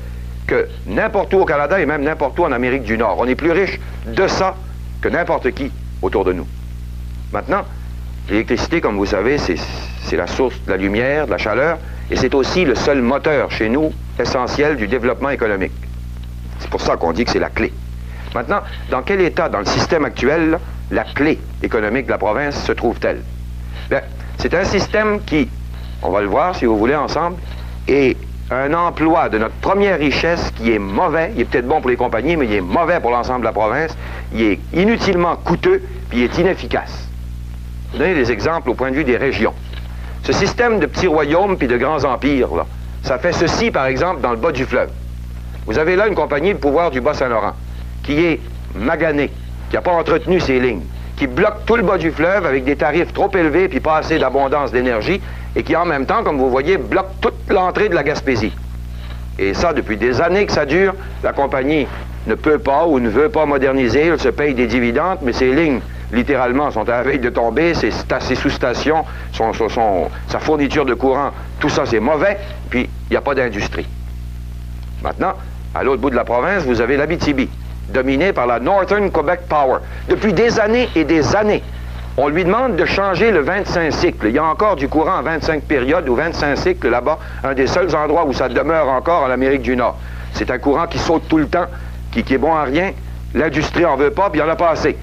que 0.47 0.67
n'importe 0.87 1.35
où 1.35 1.39
au 1.39 1.45
Canada 1.45 1.81
et 1.81 1.87
même 1.87 2.03
n'importe 2.03 2.39
où 2.39 2.45
en 2.45 2.53
Amérique 2.53 2.83
du 2.83 2.97
Nord. 2.97 3.17
On 3.19 3.27
est 3.27 3.35
plus 3.35 3.53
riche 3.53 3.79
de 4.07 4.27
ça 4.27 4.57
que 5.01 5.09
n'importe 5.09 5.51
qui 5.53 5.71
autour 6.01 6.25
de 6.25 6.33
nous. 6.33 6.47
Maintenant, 7.33 7.65
l'électricité, 8.31 8.81
comme 8.81 8.97
vous 8.97 9.07
savez, 9.07 9.39
c'est 9.39 9.57
c'est 10.09 10.17
la 10.17 10.27
source 10.27 10.55
de 10.65 10.71
la 10.71 10.79
lumière, 10.79 11.27
de 11.27 11.33
la 11.33 11.39
chaleur, 11.39 11.79
et 12.11 12.17
c'est 12.17 12.35
aussi 12.35 12.65
le 12.65 12.75
seul 12.75 13.03
moteur 13.03 13.51
chez 13.51 13.69
nous 13.69 13.93
essentiel 14.19 14.77
du 14.77 14.89
développement 14.89 15.29
économique. 15.29 15.73
C'est 16.61 16.71
pour 16.71 16.81
ça 16.81 16.97
qu'on 16.97 17.13
dit 17.13 17.27
que 17.27 17.31
c'est 17.31 17.39
la 17.39 17.51
clé. 17.51 17.73
Maintenant, 18.35 18.61
dans 18.91 19.03
quel 19.03 19.21
état, 19.21 19.51
dans 19.51 19.59
le 19.59 19.67
système 19.67 20.07
actuel, 20.07 20.59
la 20.91 21.05
clé 21.05 21.39
économique 21.63 22.07
de 22.07 22.11
la 22.11 22.19
province 22.19 22.65
se 22.65 22.73
trouve-t-elle? 22.73 23.23
C'est 24.39 24.55
un 24.55 24.65
système 24.65 25.21
qui, 25.25 25.49
on 26.03 26.11
va 26.11 26.21
le 26.21 26.29
voir 26.29 26.55
si 26.55 26.65
vous 26.65 26.79
voulez 26.79 26.95
ensemble, 26.95 27.37
est 27.87 28.17
un 28.51 28.73
emploi 28.73 29.29
de 29.29 29.39
notre 29.39 29.55
première 29.57 29.99
richesse 29.99 30.53
qui 30.57 30.73
est 30.73 30.79
mauvais. 30.79 31.33
Il 31.35 31.43
est 31.43 31.45
peut-être 31.45 31.69
bon 31.69 31.81
pour 31.81 31.91
les 31.91 31.97
compagnies, 31.97 32.37
mais 32.37 32.47
il 32.47 32.55
est 32.55 32.61
mauvais 32.61 33.01
pour 33.01 33.11
l'ensemble 33.11 33.41
de 33.41 33.47
la 33.47 33.53
province. 33.53 33.97
Il 34.33 34.43
est 34.43 34.59
inutilement 34.73 35.37
coûteux, 35.37 35.83
puis 36.09 36.21
il 36.21 36.25
est 36.25 36.39
inefficace. 36.39 37.09
Je 37.93 37.99
vais 37.99 38.09
donner 38.09 38.15
des 38.15 38.33
exemples 38.33 38.71
au 38.71 38.75
point 38.75 38.91
de 38.91 38.97
vue 38.97 39.05
des 39.05 39.17
régions. 39.17 39.55
Ce 40.23 40.33
système 40.33 40.79
de 40.79 40.87
petits 40.87 41.07
royaumes 41.07 41.57
puis 41.57 41.69
de 41.69 41.77
grands 41.77 42.05
empires, 42.05 42.55
là, 42.55 42.67
ça 43.03 43.19
fait 43.19 43.33
ceci, 43.33 43.71
par 43.71 43.87
exemple, 43.87 44.21
dans 44.21 44.31
le 44.31 44.37
bas 44.37 44.53
du 44.53 44.65
fleuve. 44.65 44.91
Vous 45.67 45.79
avez 45.79 45.97
là 45.97 46.09
une 46.09 46.15
compagnie 46.15 46.53
de 46.53 46.59
pouvoir 46.59 46.91
du 46.91 47.01
Bas-Saint-Laurent 47.01 47.53
qui 48.03 48.25
est 48.25 48.41
maganée, 48.75 49.31
qui 49.71 49.77
n'a 49.77 49.83
pas 49.83 49.93
entretenu 49.93 50.41
ses 50.41 50.61
lignes, 50.61 50.83
qui 51.19 51.27
bloque 51.27 51.65
tout 51.67 51.77
le 51.77 51.83
bas 51.83 51.99
du 51.99 52.13
fleuve 52.13 52.47
avec 52.47 52.65
des 52.65 52.77
tarifs 52.77 53.13
trop 53.13 53.31
élevés 53.35 53.69
puis 53.69 53.81
pas 53.81 53.97
assez 53.97 54.19
d'abondance 54.19 54.71
d'énergie 54.71 55.21
et 55.57 55.63
qui 55.65 55.75
en 55.75 55.85
même 55.85 56.07
temps, 56.07 56.23
comme 56.23 56.39
vous 56.39 56.51
voyez, 56.51 56.79
bloque 56.79 57.21
toute 57.21 57.51
l'entrée 57.51 57.89
de 57.89 57.95
la 57.95 58.05
Gaspésie. 58.05 58.53
Et 59.39 59.55
ça, 59.55 59.73
depuis 59.73 59.97
des 59.97 60.21
années 60.21 60.47
que 60.47 60.53
ça 60.53 60.65
dure, 60.65 60.95
la 61.23 61.33
compagnie 61.33 61.87
ne 62.27 62.35
peut 62.35 62.59
pas 62.59 62.87
ou 62.87 63.01
ne 63.01 63.09
veut 63.09 63.29
pas 63.29 63.47
moderniser, 63.47 64.07
elle 64.07 64.21
se 64.21 64.29
paye 64.29 64.55
des 64.55 64.67
dividendes, 64.67 65.19
mais 65.23 65.33
ces 65.33 65.53
lignes, 65.53 65.81
littéralement, 66.13 66.71
sont 66.71 66.89
à 66.89 66.99
la 66.99 67.03
veille 67.03 67.19
de 67.19 67.31
tomber, 67.31 67.75
ses, 67.75 67.91
sous-stations, 68.35 69.05
sa 69.33 70.39
fourniture 70.39 70.85
de 70.85 70.95
courant, 70.95 71.31
tout 71.59 71.69
ça 71.69 71.85
c'est 71.87 72.01
mauvais, 72.01 72.39
puis 72.71 72.89
il 73.11 73.13
n'y 73.13 73.17
a 73.17 73.21
pas 73.21 73.35
d'industrie. 73.35 73.87
Maintenant, 75.03 75.35
à 75.75 75.83
l'autre 75.83 76.01
bout 76.01 76.11
de 76.11 76.17
la 76.17 76.25
province, 76.25 76.65
vous 76.65 76.81
avez 76.81 76.97
l'Abitibi, 76.97 77.49
dominé 77.89 78.33
par 78.33 78.47
la 78.47 78.61
Northern 78.61 79.11
Quebec 79.11 79.41
Power. 79.49 79.79
Depuis 80.09 80.33
des 80.33 80.61
années 80.61 80.89
et 80.95 81.05
des 81.05 81.35
années, 81.35 81.63
on 82.17 82.29
lui 82.29 82.45
demande 82.45 82.77
de 82.77 82.85
changer 82.85 83.31
le 83.31 83.41
25 83.41 83.93
cycles. 83.93 84.27
Il 84.27 84.35
y 84.35 84.39
a 84.39 84.45
encore 84.45 84.75
du 84.75 84.89
courant 84.89 85.21
en 85.21 85.23
25 85.23 85.63
périodes 85.63 86.09
ou 86.09 86.17
25 86.17 86.57
cycles 86.57 86.89
là-bas, 86.89 87.19
un 87.45 87.55
des 87.55 87.69
seuls 87.69 87.95
endroits 87.95 88.27
où 88.27 88.33
ça 88.33 88.49
demeure 88.49 88.89
encore 88.89 89.23
en 89.23 89.31
Amérique 89.31 89.63
du 89.63 89.77
Nord. 89.77 89.97
C'est 90.33 90.51
un 90.51 90.59
courant 90.59 90.87
qui 90.87 90.99
saute 90.99 91.29
tout 91.29 91.39
le 91.39 91.47
temps, 91.47 91.67
qui, 92.11 92.21
est 92.21 92.39
bon 92.39 92.55
à 92.55 92.65
rien. 92.65 92.93
L'industrie 93.35 93.85
en 93.85 93.97
veut 93.97 94.11
pas, 94.11 94.31
puis 94.31 94.41
il 94.41 94.43
en 94.43 94.49
a 94.49 94.57
pas 94.57 94.71
assez. 94.71 94.97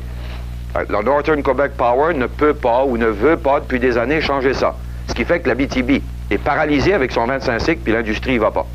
La 0.89 1.01
Northern 1.01 1.41
Quebec 1.41 1.71
Power 1.77 2.13
ne 2.13 2.27
peut 2.27 2.53
pas 2.53 2.83
ou 2.83 2.97
ne 2.97 3.07
veut 3.07 3.37
pas 3.37 3.61
depuis 3.61 3.79
des 3.79 3.97
années 3.97 4.19
changer 4.19 4.53
ça. 4.53 4.75
Ce 5.07 5.13
qui 5.13 5.23
fait 5.23 5.39
que 5.39 5.47
la 5.47 5.55
BTB 5.55 6.01
est 6.31 6.37
paralysée 6.37 6.93
avec 6.93 7.13
son 7.13 7.25
25 7.27 7.59
cycles, 7.61 7.81
puis 7.81 7.93
l'industrie 7.93 8.35
ne 8.35 8.41
va 8.41 8.51
pas. 8.51 8.67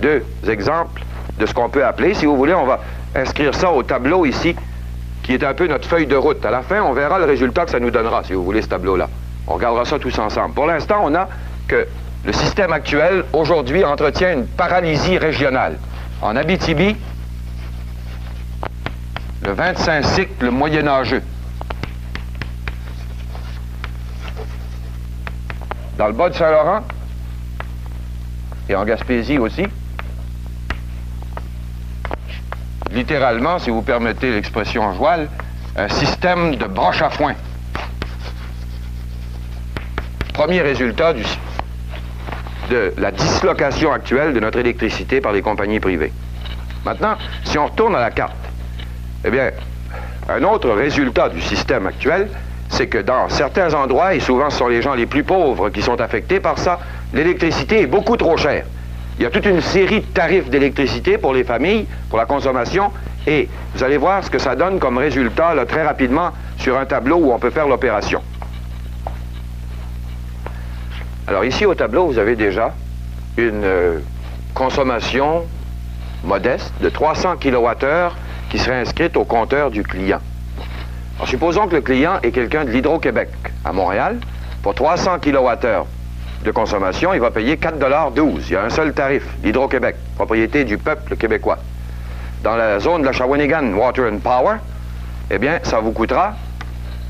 Deux 0.00 0.22
exemples 0.48 1.02
de 1.42 1.46
ce 1.46 1.54
qu'on 1.54 1.68
peut 1.68 1.84
appeler. 1.84 2.14
Si 2.14 2.24
vous 2.24 2.36
voulez, 2.36 2.54
on 2.54 2.66
va 2.66 2.78
inscrire 3.16 3.52
ça 3.52 3.72
au 3.72 3.82
tableau 3.82 4.24
ici, 4.24 4.54
qui 5.24 5.34
est 5.34 5.42
un 5.42 5.54
peu 5.54 5.66
notre 5.66 5.88
feuille 5.88 6.06
de 6.06 6.14
route. 6.14 6.44
À 6.46 6.52
la 6.52 6.62
fin, 6.62 6.80
on 6.82 6.92
verra 6.92 7.18
le 7.18 7.24
résultat 7.24 7.64
que 7.64 7.72
ça 7.72 7.80
nous 7.80 7.90
donnera, 7.90 8.22
si 8.22 8.32
vous 8.32 8.44
voulez, 8.44 8.62
ce 8.62 8.68
tableau-là. 8.68 9.08
On 9.48 9.54
regardera 9.54 9.84
ça 9.84 9.98
tous 9.98 10.16
ensemble. 10.20 10.54
Pour 10.54 10.66
l'instant, 10.66 11.00
on 11.02 11.12
a 11.16 11.28
que 11.66 11.88
le 12.24 12.32
système 12.32 12.72
actuel, 12.72 13.24
aujourd'hui, 13.32 13.84
entretient 13.84 14.32
une 14.34 14.46
paralysie 14.46 15.18
régionale. 15.18 15.78
En 16.22 16.36
Abitibi, 16.36 16.96
le 19.44 19.52
25 19.52 20.04
cycle 20.04 20.50
moyenâgeux. 20.50 21.22
Dans 25.98 26.06
le 26.06 26.12
bas 26.12 26.28
de 26.28 26.34
Saint-Laurent, 26.34 26.82
et 28.68 28.76
en 28.76 28.84
Gaspésie 28.84 29.38
aussi, 29.38 29.66
littéralement, 32.92 33.58
si 33.58 33.70
vous 33.70 33.82
permettez 33.82 34.30
l'expression 34.30 34.82
en 34.82 34.94
joual, 34.94 35.28
un 35.76 35.88
système 35.88 36.56
de 36.56 36.66
broche 36.66 37.02
à 37.02 37.10
foin. 37.10 37.34
Premier 40.34 40.60
résultat 40.60 41.14
de 42.70 42.92
la 42.96 43.10
dislocation 43.10 43.92
actuelle 43.92 44.34
de 44.34 44.40
notre 44.40 44.58
électricité 44.58 45.20
par 45.20 45.32
les 45.32 45.42
compagnies 45.42 45.80
privées. 45.80 46.12
Maintenant, 46.84 47.16
si 47.44 47.58
on 47.58 47.66
retourne 47.66 47.94
à 47.94 48.00
la 48.00 48.10
carte, 48.10 48.36
eh 49.24 49.30
bien, 49.30 49.50
un 50.28 50.42
autre 50.42 50.70
résultat 50.70 51.28
du 51.28 51.40
système 51.40 51.86
actuel, 51.86 52.28
c'est 52.68 52.86
que 52.86 52.98
dans 52.98 53.28
certains 53.28 53.74
endroits, 53.74 54.14
et 54.14 54.20
souvent 54.20 54.50
ce 54.50 54.58
sont 54.58 54.68
les 54.68 54.82
gens 54.82 54.94
les 54.94 55.06
plus 55.06 55.22
pauvres 55.22 55.68
qui 55.70 55.82
sont 55.82 56.00
affectés 56.00 56.40
par 56.40 56.58
ça, 56.58 56.80
l'électricité 57.12 57.82
est 57.82 57.86
beaucoup 57.86 58.16
trop 58.16 58.36
chère. 58.36 58.64
Il 59.18 59.22
y 59.22 59.26
a 59.26 59.30
toute 59.30 59.46
une 59.46 59.60
série 59.60 60.00
de 60.00 60.06
tarifs 60.06 60.48
d'électricité 60.48 61.18
pour 61.18 61.34
les 61.34 61.44
familles, 61.44 61.86
pour 62.08 62.18
la 62.18 62.26
consommation, 62.26 62.90
et 63.26 63.48
vous 63.74 63.84
allez 63.84 63.96
voir 63.96 64.24
ce 64.24 64.30
que 64.30 64.38
ça 64.38 64.56
donne 64.56 64.78
comme 64.78 64.98
résultat 64.98 65.54
très 65.68 65.84
rapidement 65.84 66.30
sur 66.58 66.78
un 66.78 66.86
tableau 66.86 67.16
où 67.16 67.32
on 67.32 67.38
peut 67.38 67.50
faire 67.50 67.68
l'opération. 67.68 68.22
Alors 71.26 71.44
ici 71.44 71.64
au 71.66 71.74
tableau, 71.74 72.06
vous 72.06 72.18
avez 72.18 72.34
déjà 72.34 72.74
une 73.36 73.64
euh, 73.64 73.98
consommation 74.54 75.44
modeste 76.24 76.72
de 76.80 76.88
300 76.88 77.36
kWh 77.36 78.12
qui 78.50 78.58
serait 78.58 78.80
inscrite 78.80 79.16
au 79.16 79.24
compteur 79.24 79.70
du 79.70 79.82
client. 79.82 80.20
Alors, 81.16 81.28
supposons 81.28 81.68
que 81.68 81.76
le 81.76 81.80
client 81.80 82.18
est 82.22 82.32
quelqu'un 82.32 82.64
de 82.64 82.70
l'Hydro-Québec 82.70 83.28
à 83.64 83.72
Montréal. 83.72 84.18
Pour 84.62 84.74
300 84.74 85.18
kWh 85.20 85.84
de 86.42 86.50
consommation, 86.50 87.14
il 87.14 87.20
va 87.20 87.30
payer 87.30 87.56
4,12 87.56 88.42
Il 88.46 88.52
y 88.52 88.56
a 88.56 88.64
un 88.64 88.70
seul 88.70 88.92
tarif, 88.92 89.24
l'Hydro-Québec, 89.42 89.96
propriété 90.16 90.64
du 90.64 90.78
peuple 90.78 91.16
québécois. 91.16 91.58
Dans 92.42 92.56
la 92.56 92.80
zone 92.80 93.02
de 93.02 93.06
la 93.06 93.12
Shawinigan 93.12 93.72
Water 93.74 94.10
and 94.12 94.18
Power, 94.18 94.56
eh 95.30 95.38
bien, 95.38 95.60
ça 95.62 95.80
vous 95.80 95.92
coûtera 95.92 96.34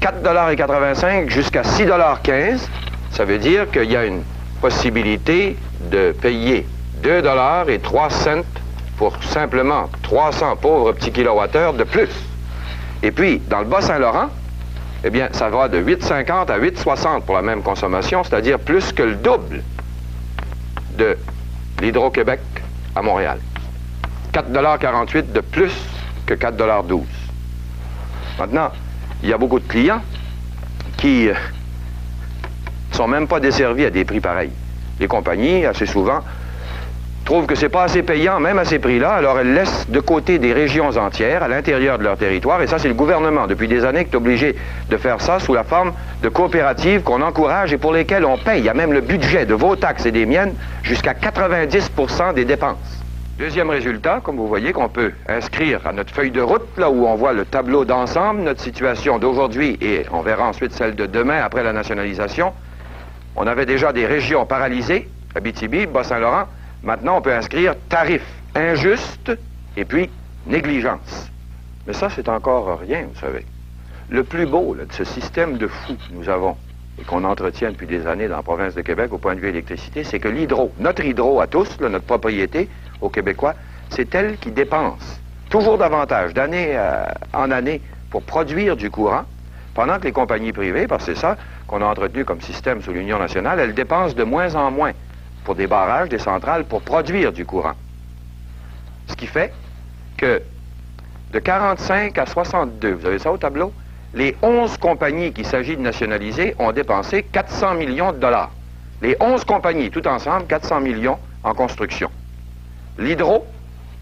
4,85 0.00 1.30
jusqu'à 1.30 1.62
6,15 1.62 2.60
Ça 3.10 3.24
veut 3.24 3.38
dire 3.38 3.70
qu'il 3.70 3.90
y 3.90 3.96
a 3.96 4.04
une 4.04 4.22
possibilité 4.60 5.56
de 5.90 6.12
payer 6.12 6.66
2 7.02 7.22
et 7.68 7.78
3 7.78 8.10
cents 8.10 8.42
pour 8.96 9.16
simplement 9.24 9.88
300 10.02 10.56
pauvres 10.56 10.92
petits 10.92 11.12
kilowattheures 11.12 11.74
de 11.74 11.84
plus. 11.84 12.10
Et 13.02 13.10
puis, 13.10 13.40
dans 13.48 13.58
le 13.58 13.64
Bas-Saint-Laurent, 13.64 14.28
eh 15.04 15.10
bien, 15.10 15.28
ça 15.32 15.48
va 15.48 15.68
de 15.68 15.82
8,50 15.82 16.50
à 16.50 16.58
8,60 16.58 17.22
pour 17.22 17.34
la 17.34 17.42
même 17.42 17.62
consommation, 17.62 18.22
c'est-à-dire 18.22 18.58
plus 18.58 18.92
que 18.92 19.02
le 19.02 19.16
double 19.16 19.62
de 20.96 21.16
l'Hydro-Québec 21.80 22.40
à 22.94 23.02
Montréal. 23.02 23.38
4,48 24.32 25.32
de 25.32 25.40
plus 25.40 25.72
que 26.24 26.34
4,12 26.34 27.02
Maintenant, 28.38 28.70
il 29.22 29.28
y 29.28 29.32
a 29.32 29.38
beaucoup 29.38 29.58
de 29.58 29.66
clients 29.66 30.00
qui 30.96 31.24
ne 31.24 31.30
euh, 31.30 31.34
sont 32.92 33.08
même 33.08 33.26
pas 33.26 33.40
desservis 33.40 33.86
à 33.86 33.90
des 33.90 34.04
prix 34.04 34.20
pareils. 34.20 34.52
Les 35.00 35.08
compagnies, 35.08 35.66
assez 35.66 35.86
souvent, 35.86 36.20
trouvent 37.24 37.46
que 37.46 37.54
c'est 37.54 37.68
pas 37.68 37.84
assez 37.84 38.02
payant, 38.02 38.40
même 38.40 38.58
à 38.58 38.64
ces 38.64 38.78
prix-là, 38.78 39.12
alors 39.12 39.38
elles 39.38 39.54
laissent 39.54 39.88
de 39.88 40.00
côté 40.00 40.38
des 40.38 40.52
régions 40.52 40.96
entières 40.96 41.42
à 41.42 41.48
l'intérieur 41.48 41.98
de 41.98 42.04
leur 42.04 42.16
territoire, 42.16 42.60
et 42.62 42.66
ça, 42.66 42.78
c'est 42.78 42.88
le 42.88 42.94
gouvernement, 42.94 43.46
depuis 43.46 43.68
des 43.68 43.84
années, 43.84 44.04
qui 44.04 44.12
est 44.12 44.16
obligé 44.16 44.56
de 44.90 44.96
faire 44.96 45.20
ça 45.20 45.38
sous 45.38 45.54
la 45.54 45.64
forme 45.64 45.92
de 46.22 46.28
coopératives 46.28 47.02
qu'on 47.02 47.22
encourage 47.22 47.72
et 47.72 47.78
pour 47.78 47.92
lesquelles 47.92 48.24
on 48.24 48.38
paye, 48.38 48.60
il 48.60 48.64
y 48.64 48.68
a 48.68 48.74
même 48.74 48.92
le 48.92 49.00
budget 49.00 49.46
de 49.46 49.54
vos 49.54 49.76
taxes 49.76 50.06
et 50.06 50.12
des 50.12 50.26
miennes, 50.26 50.54
jusqu'à 50.82 51.14
90% 51.14 52.34
des 52.34 52.44
dépenses. 52.44 53.02
Deuxième 53.38 53.70
résultat, 53.70 54.20
comme 54.22 54.36
vous 54.36 54.46
voyez, 54.46 54.72
qu'on 54.72 54.88
peut 54.88 55.12
inscrire 55.28 55.80
à 55.86 55.92
notre 55.92 56.12
feuille 56.12 56.30
de 56.30 56.40
route, 56.40 56.66
là 56.76 56.90
où 56.90 57.06
on 57.06 57.14
voit 57.14 57.32
le 57.32 57.44
tableau 57.44 57.84
d'ensemble, 57.84 58.42
notre 58.42 58.60
situation 58.60 59.18
d'aujourd'hui, 59.18 59.78
et 59.80 60.04
on 60.12 60.20
verra 60.20 60.44
ensuite 60.44 60.72
celle 60.72 60.94
de 60.94 61.06
demain 61.06 61.40
après 61.42 61.62
la 61.62 61.72
nationalisation. 61.72 62.52
On 63.34 63.46
avait 63.46 63.66
déjà 63.66 63.92
des 63.92 64.06
régions 64.06 64.44
paralysées, 64.44 65.08
Abitibi, 65.34 65.86
Bas-Saint-Laurent, 65.86 66.44
Maintenant, 66.82 67.18
on 67.18 67.20
peut 67.20 67.34
inscrire 67.34 67.74
tarif 67.88 68.22
injuste 68.54 69.32
et 69.76 69.84
puis 69.84 70.10
négligence. 70.46 71.30
Mais 71.86 71.92
ça, 71.92 72.08
c'est 72.10 72.28
encore 72.28 72.80
rien, 72.80 73.06
vous 73.12 73.18
savez. 73.18 73.46
Le 74.08 74.24
plus 74.24 74.46
beau 74.46 74.74
de 74.74 74.86
ce 74.92 75.04
système 75.04 75.56
de 75.58 75.66
fou 75.66 75.94
que 75.94 76.14
nous 76.14 76.28
avons 76.28 76.56
et 77.00 77.04
qu'on 77.04 77.24
entretient 77.24 77.70
depuis 77.70 77.86
des 77.86 78.06
années 78.06 78.28
dans 78.28 78.36
la 78.36 78.42
province 78.42 78.74
de 78.74 78.82
Québec 78.82 79.12
au 79.12 79.18
point 79.18 79.34
de 79.34 79.40
vue 79.40 79.48
électricité, 79.48 80.04
c'est 80.04 80.18
que 80.18 80.28
l'hydro, 80.28 80.72
notre 80.78 81.04
hydro 81.04 81.40
à 81.40 81.46
tous, 81.46 81.80
notre 81.80 82.04
propriété 82.04 82.68
aux 83.00 83.08
Québécois, 83.08 83.54
c'est 83.88 84.14
elle 84.14 84.36
qui 84.38 84.50
dépense 84.50 85.20
toujours 85.48 85.78
davantage 85.78 86.34
d'année 86.34 86.78
en 87.32 87.50
année 87.50 87.80
pour 88.10 88.22
produire 88.22 88.76
du 88.76 88.90
courant, 88.90 89.24
pendant 89.74 89.98
que 89.98 90.04
les 90.04 90.12
compagnies 90.12 90.52
privées, 90.52 90.86
parce 90.86 91.06
que 91.06 91.14
c'est 91.14 91.20
ça 91.20 91.36
qu'on 91.66 91.80
a 91.80 91.86
entretenu 91.86 92.24
comme 92.24 92.40
système 92.40 92.82
sous 92.82 92.92
l'Union 92.92 93.18
nationale, 93.18 93.58
elles 93.58 93.74
dépensent 93.74 94.14
de 94.14 94.24
moins 94.24 94.54
en 94.54 94.70
moins 94.70 94.92
pour 95.44 95.54
des 95.54 95.66
barrages, 95.66 96.08
des 96.08 96.18
centrales, 96.18 96.64
pour 96.64 96.82
produire 96.82 97.32
du 97.32 97.44
courant. 97.44 97.74
Ce 99.08 99.16
qui 99.16 99.26
fait 99.26 99.52
que 100.16 100.42
de 101.32 101.38
45 101.38 102.16
à 102.18 102.26
62, 102.26 102.92
vous 102.92 103.06
avez 103.06 103.18
ça 103.18 103.32
au 103.32 103.38
tableau, 103.38 103.72
les 104.14 104.36
11 104.42 104.76
compagnies 104.76 105.32
qu'il 105.32 105.46
s'agit 105.46 105.76
de 105.76 105.80
nationaliser 105.80 106.54
ont 106.58 106.72
dépensé 106.72 107.22
400 107.22 107.74
millions 107.74 108.12
de 108.12 108.18
dollars. 108.18 108.50
Les 109.00 109.16
11 109.18 109.44
compagnies, 109.44 109.90
tout 109.90 110.06
ensemble, 110.06 110.46
400 110.46 110.80
millions 110.80 111.18
en 111.42 111.54
construction. 111.54 112.10
L'hydro, 112.98 113.46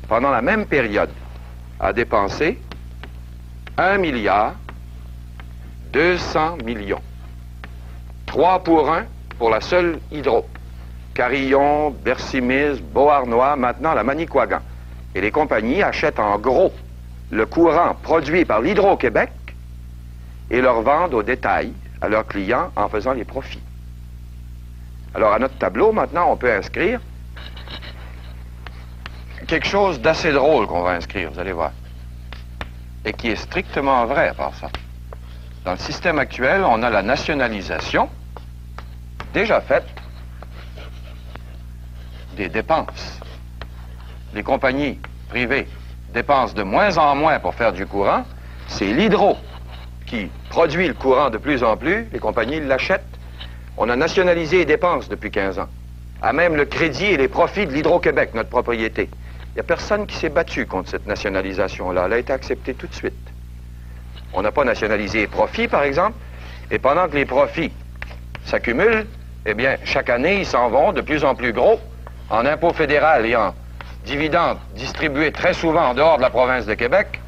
pendant 0.08 0.30
la 0.30 0.42
même 0.42 0.66
période, 0.66 1.10
a 1.78 1.92
dépensé 1.92 2.58
1 3.78 3.98
milliard 3.98 4.54
200 5.92 6.58
millions. 6.64 7.00
3 8.26 8.62
pour 8.62 8.90
1 8.90 9.04
pour 9.38 9.50
la 9.50 9.60
seule 9.60 10.00
hydro. 10.12 10.46
Carillon, 11.20 11.90
Bercimise, 11.90 12.80
Beauharnois, 12.80 13.54
maintenant 13.54 13.92
la 13.92 14.02
Manicouagan. 14.02 14.60
Et 15.14 15.20
les 15.20 15.30
compagnies 15.30 15.82
achètent 15.82 16.18
en 16.18 16.38
gros 16.38 16.72
le 17.30 17.44
courant 17.44 17.94
produit 18.02 18.46
par 18.46 18.62
l'Hydro-Québec 18.62 19.30
et 20.50 20.62
leur 20.62 20.80
vendent 20.80 21.12
au 21.12 21.22
détail 21.22 21.74
à 22.00 22.08
leurs 22.08 22.26
clients 22.26 22.70
en 22.74 22.88
faisant 22.88 23.12
les 23.12 23.26
profits. 23.26 23.60
Alors, 25.14 25.34
à 25.34 25.38
notre 25.38 25.58
tableau, 25.58 25.92
maintenant, 25.92 26.32
on 26.32 26.38
peut 26.38 26.50
inscrire 26.50 27.02
quelque 29.46 29.66
chose 29.66 30.00
d'assez 30.00 30.32
drôle 30.32 30.66
qu'on 30.68 30.84
va 30.84 30.92
inscrire, 30.92 31.30
vous 31.30 31.38
allez 31.38 31.52
voir, 31.52 31.72
et 33.04 33.12
qui 33.12 33.28
est 33.28 33.36
strictement 33.36 34.06
vrai 34.06 34.28
à 34.28 34.32
part 34.32 34.54
ça. 34.54 34.70
Dans 35.66 35.72
le 35.72 35.78
système 35.78 36.18
actuel, 36.18 36.62
on 36.64 36.82
a 36.82 36.88
la 36.88 37.02
nationalisation 37.02 38.08
déjà 39.34 39.60
faite 39.60 39.99
des 42.36 42.48
dépenses. 42.48 43.20
Les 44.34 44.42
compagnies 44.42 44.98
privées 45.28 45.66
dépensent 46.12 46.54
de 46.54 46.62
moins 46.62 46.96
en 46.98 47.14
moins 47.14 47.38
pour 47.38 47.54
faire 47.54 47.72
du 47.72 47.86
courant. 47.86 48.24
C'est 48.68 48.92
l'hydro 48.92 49.36
qui 50.06 50.28
produit 50.48 50.88
le 50.88 50.94
courant 50.94 51.30
de 51.30 51.38
plus 51.38 51.62
en 51.62 51.76
plus. 51.76 52.06
Les 52.12 52.18
compagnies 52.18 52.60
l'achètent. 52.60 53.04
On 53.76 53.88
a 53.88 53.96
nationalisé 53.96 54.58
les 54.58 54.64
dépenses 54.64 55.08
depuis 55.08 55.30
15 55.30 55.58
ans. 55.58 55.68
À 56.22 56.32
même 56.32 56.56
le 56.56 56.64
crédit 56.64 57.06
et 57.06 57.16
les 57.16 57.28
profits 57.28 57.66
de 57.66 57.72
l'Hydro-Québec, 57.72 58.30
notre 58.34 58.50
propriété. 58.50 59.08
Il 59.50 59.54
n'y 59.54 59.60
a 59.60 59.64
personne 59.64 60.06
qui 60.06 60.16
s'est 60.16 60.28
battu 60.28 60.66
contre 60.66 60.90
cette 60.90 61.06
nationalisation-là. 61.06 62.04
Elle 62.06 62.12
a 62.12 62.18
été 62.18 62.32
acceptée 62.32 62.74
tout 62.74 62.86
de 62.86 62.94
suite. 62.94 63.14
On 64.32 64.42
n'a 64.42 64.52
pas 64.52 64.64
nationalisé 64.64 65.20
les 65.20 65.26
profits, 65.26 65.66
par 65.66 65.82
exemple, 65.82 66.16
et 66.70 66.78
pendant 66.78 67.08
que 67.08 67.16
les 67.16 67.24
profits 67.24 67.72
s'accumulent, 68.44 69.06
eh 69.46 69.54
bien, 69.54 69.76
chaque 69.84 70.10
année, 70.10 70.40
ils 70.40 70.46
s'en 70.46 70.68
vont 70.68 70.92
de 70.92 71.00
plus 71.00 71.24
en 71.24 71.34
plus 71.34 71.52
gros 71.52 71.80
en 72.30 72.46
impôts 72.46 72.72
fédéral 72.72 73.26
et 73.26 73.36
en 73.36 73.54
dividendes 74.04 74.58
distribués 74.74 75.32
très 75.32 75.52
souvent 75.52 75.90
en 75.90 75.94
dehors 75.94 76.16
de 76.16 76.22
la 76.22 76.30
province 76.30 76.66
de 76.66 76.74
Québec, 76.74 77.20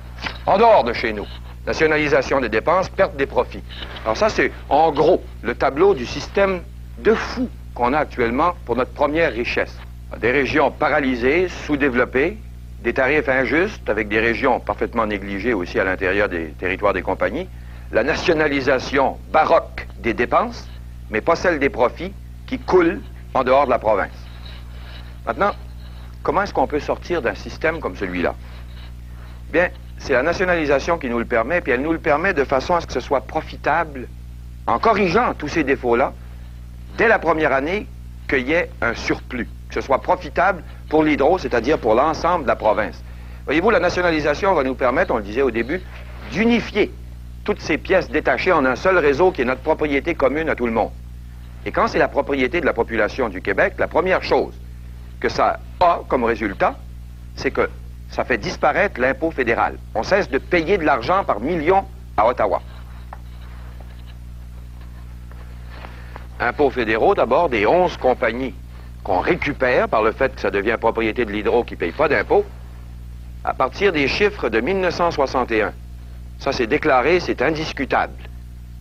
en 0.47 0.59
dehors 0.59 0.85
de 0.85 0.93
chez 0.93 1.13
nous. 1.13 1.27
Nationalisation 1.67 2.41
des 2.41 2.49
dépenses, 2.49 2.89
perte 2.89 3.17
des 3.17 3.27
profits. 3.27 3.63
Alors 4.05 4.17
ça, 4.17 4.29
c'est 4.29 4.51
en 4.69 4.91
gros 4.91 5.23
le 5.43 5.55
tableau 5.55 5.95
du 5.95 6.07
système 6.07 6.63
de 6.99 7.15
fou 7.15 7.49
qu'on 7.75 7.93
a 7.93 7.99
actuellement 7.99 8.55
pour 8.65 8.77
notre 8.77 8.93
première 8.93 9.33
richesse. 9.33 9.79
Des 10.19 10.31
régions 10.31 10.71
paralysées, 10.71 11.49
sous-développées, 11.49 12.39
des 12.81 12.93
tarifs 12.93 13.29
injustes 13.29 13.89
avec 13.89 14.09
des 14.09 14.19
régions 14.19 14.61
parfaitement 14.61 15.07
négligées 15.07 15.55
aussi 15.55 15.79
à 15.79 15.85
l'intérieur 15.85 16.29
des 16.29 16.49
territoires 16.49 16.93
des 16.93 17.03
compagnies, 17.03 17.49
la 17.93 18.03
nationalisation 18.03 19.19
baroque 19.29 19.87
des 19.99 20.15
dépenses, 20.15 20.69
mais 21.11 21.21
pas 21.21 21.37
celle 21.37 21.59
des 21.59 21.69
profits 21.69 22.13
qui 22.47 22.59
coulent 22.59 23.01
en 23.35 23.45
dehors 23.45 23.67
de 23.67 23.71
la 23.71 23.79
province. 23.79 24.22
Maintenant, 25.27 25.53
comment 26.23 26.43
est-ce 26.43 26.53
qu'on 26.53 26.67
peut 26.67 26.81
sortir 26.81 27.23
d'un 27.23 27.35
système 27.35 27.81
comme 27.81 27.97
celui-là? 27.97 28.35
Bien, 29.51 29.69
c'est 29.99 30.15
la 30.15 30.23
nationalisation 30.23 30.99
qui 30.99 31.09
nous 31.09 31.19
le 31.19 31.25
permet, 31.25 31.61
puis 31.61 31.73
elle 31.73 31.83
nous 31.83 31.93
le 31.93 31.99
permet 31.99 32.35
de 32.35 32.45
façon 32.45 32.75
à 32.75 32.81
ce 32.81 32.87
que 32.87 32.93
ce 32.93 33.01
soit 33.01 33.21
profitable, 33.21 34.09
en 34.67 34.79
corrigeant 34.79 35.35
tous 35.35 35.49
ces 35.49 35.63
défauts-là, 35.63 36.13
dès 36.99 37.07
la 37.07 37.19
première 37.19 37.53
année, 37.53 37.87
qu'il 38.29 38.49
y 38.49 38.53
ait 38.53 38.71
un 38.81 38.95
surplus, 38.95 39.49
que 39.69 39.75
ce 39.75 39.81
soit 39.81 40.01
profitable 40.01 40.65
pour 40.89 41.05
l'hydro, 41.05 41.39
c'est-à-dire 41.39 41.79
pour 41.79 41.95
l'ensemble 41.95 42.45
de 42.45 42.49
la 42.49 42.57
province. 42.57 43.03
Voyez-vous, 43.45 43.71
la 43.71 43.81
nationalisation 43.81 44.55
va 44.55 44.65
nous 44.65 44.75
permettre, 44.75 45.13
on 45.13 45.19
le 45.19 45.23
disait 45.23 45.43
au 45.43 45.51
début, 45.51 45.81
d'unifier 46.33 46.93
toutes 47.45 47.61
ces 47.61 47.79
pièces 47.79 48.11
détachées 48.11 48.53
en 48.53 48.65
un 48.65 48.77
seul 48.77 48.99
réseau 48.99 49.31
qui 49.31 49.43
est 49.43 49.45
notre 49.45 49.63
propriété 49.63 50.15
commune 50.15 50.49
à 50.49 50.55
tout 50.55 50.67
le 50.67 50.73
monde. 50.73 50.91
Et 51.67 51.73
quand 51.73 51.87
c'est 51.89 51.99
la 51.99 52.09
propriété 52.09 52.61
de 52.61 52.67
la 52.67 52.73
population 52.73 53.29
du 53.29 53.41
Québec, 53.41 53.75
la 53.79 53.89
première 53.89 54.23
chose 54.23 54.55
que 55.23 55.29
ça 55.29 55.61
a 55.79 56.01
comme 56.09 56.25
résultat, 56.25 56.75
c'est 57.37 57.53
que 57.53 57.71
ça 58.11 58.25
fait 58.25 58.39
disparaître 58.39 59.01
l'impôt 59.01 59.31
fédéral. 59.31 59.79
On 59.95 60.03
cesse 60.03 60.29
de 60.29 60.39
payer 60.39 60.79
de 60.79 60.83
l'argent 60.83 61.23
par 61.23 61.39
millions 61.39 61.85
à 62.17 62.27
Ottawa. 62.27 62.61
Impôts 66.41 66.71
fédéraux, 66.71 67.15
d'abord, 67.15 67.49
des 67.49 67.67
11 67.67 67.97
compagnies 67.99 68.53
qu'on 69.05 69.21
récupère 69.21 69.89
par 69.89 70.03
le 70.03 70.11
fait 70.11 70.35
que 70.35 70.41
ça 70.41 70.51
devient 70.51 70.77
propriété 70.79 71.25
de 71.25 71.31
l'hydro 71.31 71.63
qui 71.63 71.75
ne 71.75 71.79
paye 71.79 71.93
pas 71.93 72.09
d'impôts, 72.09 72.45
à 73.45 73.55
partir 73.55 73.93
des 73.93 74.09
chiffres 74.09 74.49
de 74.49 74.61
1961. 74.61 75.73
Ça, 76.41 76.53
c'est 76.53 76.67
déclaré, 76.67 77.21
c'est 77.21 77.43
indiscutable. 77.43 78.15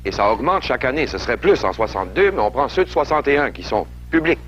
Et 0.06 0.12
ça 0.12 0.32
augmente 0.32 0.64
chaque 0.64 0.86
année. 0.86 1.06
Ce 1.06 1.20
serait 1.20 1.38
plus 1.38 1.64
en 1.64 1.72
62, 1.72 2.32
mais 2.32 2.42
on 2.42 2.50
prend 2.50 2.68
ceux 2.68 2.86
de 2.86 2.90
61 2.90 3.52
qui 3.52 3.62
sont 3.62 3.86
publics. 4.10 4.40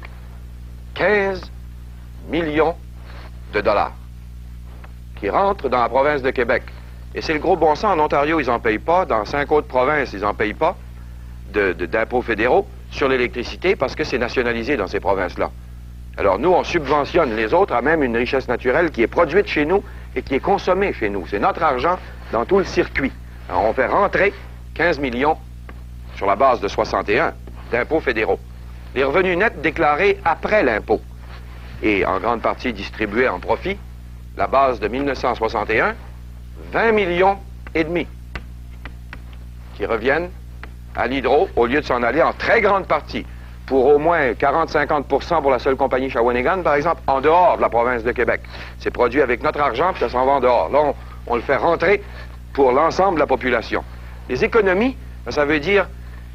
15 0.95 1.52
millions 2.29 2.75
de 3.53 3.61
dollars 3.61 3.93
qui 5.19 5.29
rentrent 5.29 5.69
dans 5.69 5.81
la 5.81 5.89
province 5.89 6.21
de 6.21 6.31
Québec. 6.31 6.63
Et 7.15 7.21
c'est 7.21 7.33
le 7.33 7.39
gros 7.39 7.55
bon 7.55 7.75
sens. 7.75 7.97
En 7.97 7.99
Ontario, 7.99 8.39
ils 8.39 8.47
n'en 8.47 8.59
payent 8.59 8.79
pas. 8.79 9.05
Dans 9.05 9.23
cinq 9.25 9.51
autres 9.51 9.67
provinces, 9.67 10.11
ils 10.13 10.21
n'en 10.21 10.33
payent 10.33 10.53
pas 10.53 10.75
d'impôts 11.53 12.21
fédéraux 12.21 12.67
sur 12.91 13.07
l'électricité 13.07 13.75
parce 13.75 13.95
que 13.95 14.03
c'est 14.03 14.17
nationalisé 14.17 14.75
dans 14.75 14.87
ces 14.87 14.99
provinces-là. 14.99 15.51
Alors 16.17 16.39
nous, 16.39 16.51
on 16.51 16.63
subventionne 16.63 17.35
les 17.35 17.53
autres 17.53 17.73
à 17.73 17.81
même 17.81 18.03
une 18.03 18.17
richesse 18.17 18.47
naturelle 18.47 18.91
qui 18.91 19.01
est 19.01 19.07
produite 19.07 19.47
chez 19.47 19.65
nous 19.65 19.83
et 20.15 20.21
qui 20.21 20.35
est 20.35 20.39
consommée 20.39 20.93
chez 20.93 21.09
nous. 21.09 21.25
C'est 21.27 21.39
notre 21.39 21.63
argent 21.63 21.97
dans 22.31 22.45
tout 22.45 22.57
le 22.57 22.65
circuit. 22.65 23.11
Alors 23.49 23.65
on 23.65 23.73
fait 23.73 23.87
rentrer 23.87 24.33
15 24.75 24.99
millions 24.99 25.37
sur 26.15 26.25
la 26.25 26.35
base 26.35 26.59
de 26.59 26.67
61 26.67 27.33
d'impôts 27.71 27.99
fédéraux. 27.99 28.39
Les 28.95 29.03
revenus 29.03 29.37
nets 29.37 29.61
déclarés 29.61 30.19
après 30.25 30.63
l'impôt 30.63 31.01
et 31.83 32.05
en 32.05 32.19
grande 32.19 32.41
partie 32.41 32.73
distribués 32.73 33.27
en 33.27 33.39
profit, 33.39 33.77
la 34.37 34.47
base 34.47 34.79
de 34.79 34.87
1961, 34.87 35.93
20 36.71 36.91
millions 36.93 37.37
et 37.75 37.83
demi 37.83 38.07
qui 39.75 39.85
reviennent 39.85 40.29
à 40.95 41.07
l'hydro 41.07 41.49
au 41.55 41.65
lieu 41.65 41.81
de 41.81 41.85
s'en 41.85 42.01
aller 42.01 42.21
en 42.21 42.33
très 42.33 42.61
grande 42.61 42.87
partie 42.87 43.25
pour 43.65 43.85
au 43.87 43.97
moins 43.97 44.31
40-50% 44.31 45.41
pour 45.41 45.51
la 45.51 45.59
seule 45.59 45.75
compagnie 45.75 46.09
Shawinigan, 46.09 46.61
par 46.63 46.75
exemple, 46.75 47.01
en 47.07 47.21
dehors 47.21 47.57
de 47.57 47.61
la 47.61 47.69
province 47.69 48.03
de 48.03 48.11
Québec. 48.11 48.41
C'est 48.79 48.91
produit 48.91 49.21
avec 49.21 49.41
notre 49.43 49.59
argent, 49.61 49.91
puis 49.91 50.01
ça 50.01 50.09
s'en 50.09 50.25
va 50.25 50.33
en 50.33 50.39
dehors. 50.39 50.69
Là, 50.69 50.79
on, 50.79 50.95
on 51.27 51.35
le 51.35 51.41
fait 51.41 51.55
rentrer 51.55 52.03
pour 52.53 52.71
l'ensemble 52.71 53.15
de 53.15 53.19
la 53.19 53.27
population. 53.27 53.83
Les 54.29 54.43
économies, 54.43 54.95
ça 55.29 55.45
veut 55.45 55.59
dire 55.59 55.87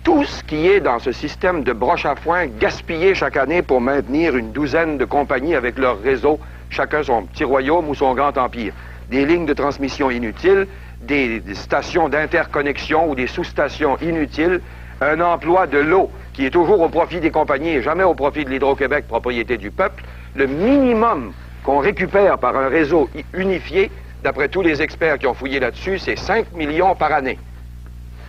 tout 0.05 0.25
ce 0.25 0.43
qui 0.43 0.67
est 0.67 0.81
dans 0.81 0.99
ce 0.99 1.13
système 1.13 1.63
de 1.63 1.73
broche 1.73 2.07
à 2.07 2.15
foin 2.15 2.47
gaspillé 2.47 3.15
chaque 3.15 3.37
année 3.37 3.63
pour 3.63 3.81
maintenir 3.81 4.37
une 4.37 4.53
douzaine 4.53 4.99
de 4.99 5.05
compagnies 5.05 5.55
avec 5.55 5.79
leur 5.79 6.01
réseau, 6.01 6.41
chacun 6.71 7.03
son 7.03 7.25
petit 7.25 7.45
royaume 7.45 7.89
ou 7.89 7.95
son 7.95 8.15
grand 8.15 8.37
empire. 8.39 8.73
Des 9.11 9.25
lignes 9.25 9.47
de 9.47 9.55
transmission 9.55 10.11
inutiles, 10.11 10.67
des, 11.01 11.43
stations 11.55 12.09
d'interconnexion 12.09 13.11
ou 13.11 13.15
des 13.15 13.27
sous-stations 13.27 13.97
inutiles, 13.99 14.61
un 15.01 15.21
emploi 15.21 15.67
de 15.67 15.79
l'eau 15.79 16.11
qui 16.33 16.47
est 16.47 16.51
toujours 16.51 16.81
au 16.81 16.89
profit 16.89 17.21
des 17.21 17.31
compagnies 17.31 17.71
et 17.71 17.83
jamais 17.83 18.05
au 18.05 18.15
profit 18.15 18.45
de 18.45 18.51
l'Hydro-Québec, 18.51 19.07
propriété 19.09 19.57
du 19.57 19.71
peuple, 19.71 20.05
le 20.35 20.47
minimum 20.47 21.33
qu'on 21.65 21.79
récupère 21.79 22.39
par 22.39 22.57
un 22.57 22.69
réseau 22.69 23.09
unifié, 23.35 23.91
d'après 24.23 24.49
tous 24.49 24.63
les 24.63 24.83
experts 24.83 25.19
qui 25.19 25.27
ont 25.27 25.35
fouillé 25.35 25.61
là-dessus, 25.61 25.99
c'est 25.99 26.17
5 26.17 26.53
millions 26.53 26.95
par 26.95 27.13
année. 27.13 27.39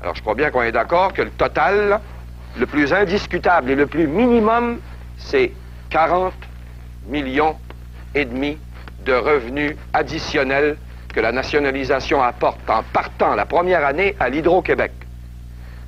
Alors 0.02 0.16
je 0.16 0.22
crois 0.22 0.36
bien 0.36 0.50
qu'on 0.50 0.62
est 0.62 0.72
d'accord 0.72 1.14
que 1.14 1.22
le 1.22 1.32
total, 1.32 2.00
le 2.58 2.66
plus 2.66 2.94
indiscutable 2.94 3.72
et 3.72 3.76
le 3.76 3.86
plus 3.86 4.08
minimum, 4.08 4.80
c'est 5.18 5.52
40 5.90 6.34
millions 7.08 7.56
et 8.16 8.26
demi 8.26 8.58
de 9.06 9.14
revenus 9.14 9.76
additionnels 9.94 10.78
que 11.14 11.20
la 11.20 11.32
nationalisation 11.32 12.22
apporte 12.22 12.70
en 12.70 12.84
partant 12.84 13.36
la 13.36 13.46
première 13.46 13.86
année 13.86 14.16
à 14.20 14.30
l'Hydro-Québec. 14.30 14.92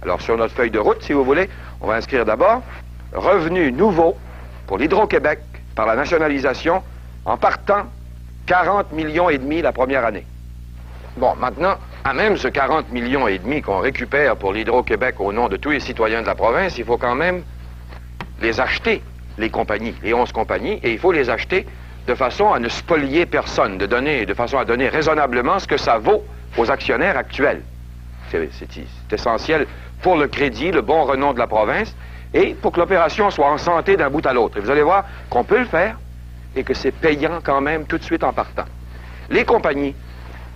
Alors, 0.02 0.20
sur 0.20 0.36
notre 0.36 0.56
feuille 0.56 0.72
de 0.72 0.80
route, 0.80 1.04
si 1.04 1.14
vous 1.14 1.24
voulez, 1.24 1.48
on 1.80 1.88
va 1.88 1.96
inscrire 1.96 2.26
d'abord 2.26 2.64
revenus 3.14 3.74
nouveaux 3.74 4.18
pour 4.66 4.78
l'Hydro-Québec 4.78 5.40
par 5.76 5.86
la 5.86 5.96
nationalisation 5.96 6.82
en 7.26 7.38
partant 7.38 7.84
40 8.48 8.92
millions 8.94 9.30
et 9.30 9.38
demi 9.38 9.62
la 9.62 9.72
première 9.72 10.06
année. 10.06 10.26
Bon, 11.18 11.36
maintenant, 11.36 11.76
à 12.04 12.14
même 12.14 12.38
ce 12.38 12.48
40 12.48 12.92
millions 12.92 13.28
et 13.28 13.38
demi 13.38 13.62
qu'on 13.62 13.80
récupère 13.80 14.36
pour 14.36 14.54
l'Hydro-Québec 14.54 15.16
au 15.20 15.32
nom 15.32 15.50
de 15.50 15.58
tous 15.58 15.70
les 15.70 15.80
citoyens 15.80 16.22
de 16.22 16.28
la 16.28 16.36
province, 16.36 16.78
il 16.78 16.86
faut 16.86 16.98
quand 16.98 17.16
même 17.16 17.44
les 18.42 18.60
acheter, 18.60 19.04
les 19.38 19.50
compagnies, 19.50 19.94
les 20.02 20.14
11 20.14 20.32
compagnies, 20.32 20.80
et 20.82 20.92
il 20.92 20.98
faut 20.98 21.12
les 21.12 21.30
acheter 21.30 21.68
de 22.08 22.16
façon 22.16 22.52
à 22.52 22.60
ne 22.60 22.70
spolier 22.70 23.28
personne, 23.28 23.78
de 23.78 23.86
donner, 23.86 24.26
de 24.26 24.34
façon 24.34 24.58
à 24.58 24.66
donner 24.66 24.90
raisonnablement 24.90 25.60
ce 25.60 25.68
que 25.68 25.78
ça 25.78 26.00
vaut 26.00 26.24
aux 26.58 26.72
actionnaires 26.72 27.18
actuels. 27.18 27.62
C'est 28.32 28.48
essentiel 29.12 29.68
pour 30.02 30.18
le 30.18 30.28
crédit, 30.28 30.72
le 30.72 30.82
bon 30.82 31.04
renom 31.04 31.34
de 31.34 31.40
la 31.40 31.48
province, 31.48 31.96
et 32.34 32.56
pour 32.56 32.72
que 32.72 32.80
l'opération 32.80 33.30
soit 33.30 33.52
en 33.52 33.58
santé 33.58 33.98
d'un 33.98 34.10
bout 34.10 34.26
à 34.26 34.34
l'autre. 34.34 34.58
Et 34.58 34.62
vous 34.62 34.72
allez 34.72 34.82
voir 34.82 35.06
qu'on 35.30 35.44
peut 35.44 35.60
le 35.60 35.66
faire 35.66 35.98
et 36.56 36.64
que 36.64 36.74
c'est 36.74 36.92
payant 36.92 37.40
quand 37.44 37.62
même 37.62 37.86
tout 37.86 37.98
de 37.98 38.04
suite 38.04 38.24
en 38.24 38.34
partant. 38.34 38.66
Les 39.30 39.46
compagnies 39.46 39.94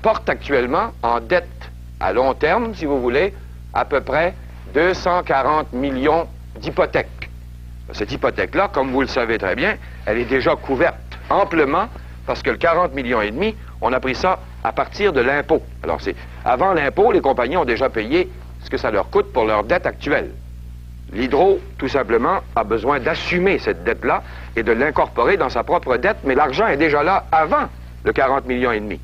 portent 0.06 0.30
actuellement 0.30 0.92
en 1.02 1.20
dette 1.20 1.72
à 2.00 2.14
long 2.14 2.36
terme, 2.36 2.76
si 2.76 2.86
vous 2.86 3.02
voulez, 3.02 3.34
à 3.74 3.86
peu 3.86 4.02
près 4.02 4.36
240 4.76 5.74
millions 5.74 6.28
d'hypothèques. 6.60 7.32
Cette 7.92 8.12
hypothèque-là, 8.12 8.70
comme 8.72 8.92
vous 8.92 9.02
le 9.02 9.08
savez 9.08 9.40
très 9.40 9.56
bien, 9.56 9.78
elle 10.06 10.20
est 10.20 10.26
déjà 10.26 10.56
couverte 10.56 11.18
amplement 11.32 11.88
parce 12.28 12.44
que 12.44 12.52
le 12.52 12.58
40 12.58 12.94
millions 12.94 13.20
et 13.20 13.32
demi, 13.32 13.56
on 13.82 13.92
a 13.94 14.00
pris 14.00 14.14
ça 14.14 14.38
à 14.64 14.72
partir 14.72 15.12
de 15.12 15.22
l'impôt. 15.22 15.64
Alors, 15.82 16.00
c'est 16.00 16.16
avant 16.44 16.74
l'impôt, 16.74 17.12
les 17.12 17.22
compagnies 17.22 17.58
ont 17.58 17.66
déjà 17.66 17.90
payé 17.90 18.30
ce 18.64 18.70
que 18.70 18.78
ça 18.78 18.92
leur 18.92 19.10
coûte 19.10 19.34
pour 19.34 19.46
leur 19.46 19.64
dette 19.64 19.88
actuelle. 19.88 20.30
L'hydro, 21.14 21.60
tout 21.80 21.88
simplement, 21.88 22.42
a 22.56 22.64
besoin 22.64 23.00
d'assumer 23.00 23.58
cette 23.58 23.84
dette-là 23.84 24.22
et 24.56 24.62
de 24.62 24.72
l'incorporer 24.72 25.36
dans 25.36 25.50
sa 25.50 25.64
propre 25.64 25.98
dette, 25.98 26.18
mais 26.24 26.36
l'argent 26.36 26.68
est 26.68 26.78
déjà 26.78 27.02
là 27.02 27.26
avant 27.32 27.70
le 28.04 28.14
40 28.14 28.46
millions 28.46 28.72
et 28.72 28.80
demi. 28.80 29.00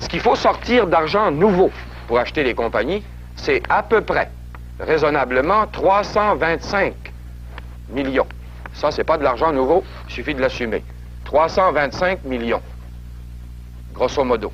Ce 0.00 0.08
qu'il 0.08 0.20
faut 0.20 0.34
sortir 0.34 0.86
d'argent 0.86 1.30
nouveau 1.30 1.70
pour 2.08 2.18
acheter 2.18 2.42
les 2.42 2.54
compagnies, 2.54 3.04
c'est 3.36 3.62
à 3.68 3.82
peu 3.82 4.00
près, 4.00 4.30
raisonnablement, 4.80 5.66
325 5.68 6.94
millions. 7.90 8.26
Ça, 8.74 8.90
c'est 8.90 9.04
pas 9.04 9.18
de 9.18 9.24
l'argent 9.24 9.52
nouveau, 9.52 9.84
il 10.08 10.12
suffit 10.12 10.34
de 10.34 10.40
l'assumer. 10.40 10.82
325 11.24 12.24
millions, 12.24 12.62
grosso 13.94 14.24
modo. 14.24 14.52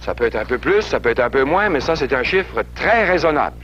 Ça 0.00 0.14
peut 0.14 0.24
être 0.24 0.36
un 0.36 0.44
peu 0.44 0.58
plus, 0.58 0.82
ça 0.82 1.00
peut 1.00 1.08
être 1.08 1.20
un 1.20 1.30
peu 1.30 1.44
moins, 1.44 1.70
mais 1.70 1.80
ça, 1.80 1.96
c'est 1.96 2.12
un 2.12 2.22
chiffre 2.22 2.62
très 2.74 3.06
raisonnable. 3.06 3.56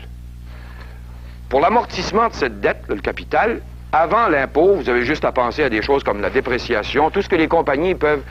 Pour 1.51 1.61
l'amortissement 1.61 2.29
de 2.29 2.33
cette 2.35 2.61
dette, 2.61 2.85
le 2.89 2.97
capital, 2.97 3.61
avant 3.93 4.29
l'impôt, 4.29 4.77
vous 4.77 4.89
avez 4.89 5.05
juste 5.05 5.25
à 5.25 5.33
penser 5.33 5.65
à 5.65 5.69
des 5.69 5.83
choses 5.83 6.05
comme 6.05 6.23
la 6.23 6.31
dépréciation, 6.31 7.11
tout 7.11 7.23
ce 7.23 7.29
que 7.29 7.37
les 7.37 7.49
compagnies 7.49 7.95
peuvent 7.95 8.23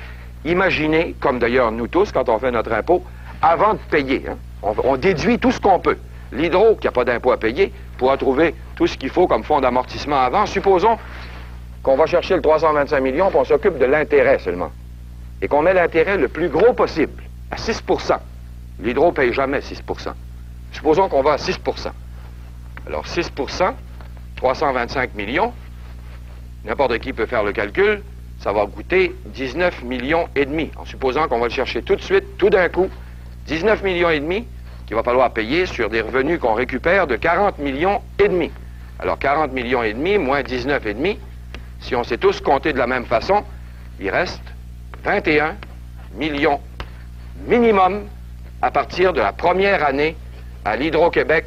imaginer, 0.46 1.16
comme 1.20 1.40
d'ailleurs 1.40 1.72
nous 1.72 1.88
tous 1.88 2.12
quand 2.12 2.30
on 2.30 2.40
fait 2.40 2.52
notre 2.52 2.72
impôt, 2.74 3.04
avant 3.42 3.74
de 3.74 3.80
payer. 3.90 4.24
Hein. 4.30 4.38
On, 4.62 4.74
on, 4.84 4.98
déduit 4.98 5.40
tout 5.40 5.52
ce 5.52 5.60
qu'on 5.60 5.80
peut. 5.80 5.98
L'hydro, 6.32 6.76
qui 6.76 6.88
n'a 6.88 6.92
pas 6.92 7.06
d'impôt 7.06 7.32
à 7.32 7.38
payer, 7.38 7.74
pourra 7.98 8.18
trouver 8.18 8.54
tout 8.76 8.88
ce 8.88 8.98
qu'il 8.98 9.10
faut 9.10 9.28
comme 9.28 9.44
fonds 9.44 9.62
d'amortissement 9.62 10.20
avant. 10.20 10.46
Supposons 10.46 10.98
qu'on 11.84 11.96
va 11.96 12.06
chercher 12.06 12.36
le 12.36 12.42
325 12.42 13.00
millions, 13.02 13.32
qu'on 13.32 13.46
s'occupe 13.46 13.78
de 13.78 13.86
l'intérêt 13.86 14.40
seulement. 14.40 14.72
Et 15.42 15.48
qu'on 15.48 15.62
met 15.62 15.74
l'intérêt 15.74 16.18
le 16.18 16.28
plus 16.28 16.50
gros 16.50 16.74
possible, 16.74 17.24
à 17.52 17.56
6% 17.56 18.18
L'hydro 18.82 19.08
ne 19.08 19.12
paye 19.12 19.34
jamais 19.34 19.60
6% 19.60 20.14
Supposons 20.72 21.10
qu'on 21.10 21.22
va 21.22 21.34
à 21.34 21.38
6% 21.38 21.92
Alors 22.88 23.06
6% 23.06 23.74
325 24.40 25.16
millions, 25.16 25.52
n'importe 26.64 27.00
qui 27.00 27.12
peut 27.12 27.26
faire 27.26 27.44
le 27.44 27.52
calcul, 27.52 28.02
ça 28.40 28.54
va 28.54 28.66
coûter 28.68 29.16
19 29.26 29.84
millions 29.84 30.28
et 30.36 30.46
demi, 30.46 30.72
en 30.78 30.86
supposant 30.86 31.28
qu'on 31.28 31.40
va 31.40 31.48
le 31.48 31.54
chercher 31.54 31.82
tout 31.82 31.96
de 31.96 32.02
suite, 32.02 32.38
tout 32.38 32.50
d'un 32.50 32.70
coup, 32.70 32.90
19 33.48 33.84
millions 33.84 34.10
et 34.10 34.20
demi 34.20 34.48
qu'il 34.86 34.96
va 34.96 35.04
falloir 35.04 35.32
payer 35.32 35.66
sur 35.66 35.90
des 35.90 36.02
revenus 36.02 36.40
qu'on 36.40 36.54
récupère 36.54 37.06
de 37.06 37.16
40 37.16 37.60
millions 37.60 38.02
et 38.18 38.28
demi. 38.28 38.52
Alors 38.98 39.20
40 39.20 39.52
millions 39.54 39.84
et 39.84 39.94
demi 39.94 40.18
moins 40.18 40.42
19 40.42 40.86
et 40.86 40.94
demi, 40.94 41.20
si 41.82 41.96
on 41.96 42.04
sait 42.04 42.18
tous 42.18 42.42
compter 42.42 42.74
de 42.74 42.78
la 42.78 42.88
même 42.88 43.06
façon, 43.06 43.44
il 44.00 44.10
reste 44.10 44.42
21 45.04 45.56
millions 46.16 46.60
minimum 47.48 48.06
à 48.62 48.72
partir 48.72 49.14
de 49.14 49.22
la 49.22 49.32
première 49.32 49.86
année 49.86 50.16
à 50.66 50.76
l'Hydro-Québec, 50.76 51.46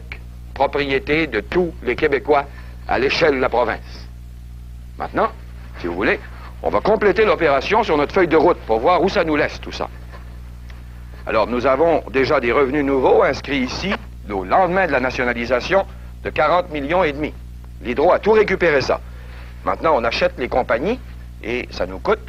propriété 0.55 1.27
de 1.27 1.41
tous 1.41 1.75
les 1.83 1.97
Québécois 1.97 2.47
à 2.89 2.99
l'échelle 2.99 3.35
de 3.37 3.41
la 3.41 3.49
province. 3.49 4.09
Maintenant, 4.99 5.29
si 5.81 5.87
vous 5.87 5.95
voulez, 5.95 6.19
on 6.63 6.71
va 6.71 6.81
compléter 6.81 7.25
l'opération 7.25 7.83
sur 7.83 7.97
notre 7.97 8.15
feuille 8.15 8.29
de 8.29 8.37
route 8.37 8.59
pour 8.67 8.79
voir 8.79 9.03
où 9.03 9.09
ça 9.09 9.25
nous 9.25 9.37
laisse 9.37 9.61
tout 9.61 9.73
ça. 9.73 9.89
Alors, 11.27 11.47
nous 11.47 11.67
avons 11.67 12.03
déjà 12.11 12.41
des 12.41 12.53
revenus 12.53 12.85
nouveaux 12.85 13.23
inscrits 13.23 13.61
ici, 13.61 13.95
au 14.31 14.45
lendemain 14.45 14.87
de 14.87 14.93
la 14.93 15.01
nationalisation, 15.01 15.87
de 16.25 16.31
40 16.31 16.71
millions 16.71 17.05
et 17.05 17.13
demi. 17.13 17.33
L'Hydro 17.83 18.13
a 18.13 18.19
tout 18.19 18.33
récupéré 18.33 18.81
ça. 18.81 19.01
Maintenant, 19.65 19.95
on 19.95 20.05
achète 20.05 20.35
les 20.39 20.49
compagnies 20.49 20.99
et 21.43 21.69
ça 21.71 21.87
nous 21.87 21.99
coûte 21.99 22.27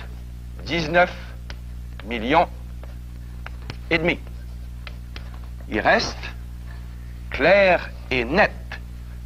19 0.65 1.11
millions 2.07 2.47
et 3.89 3.97
demi. 3.97 4.19
Il 5.69 5.79
reste 5.79 6.17
clair 7.31 7.89
et 8.11 8.25
net 8.25 8.51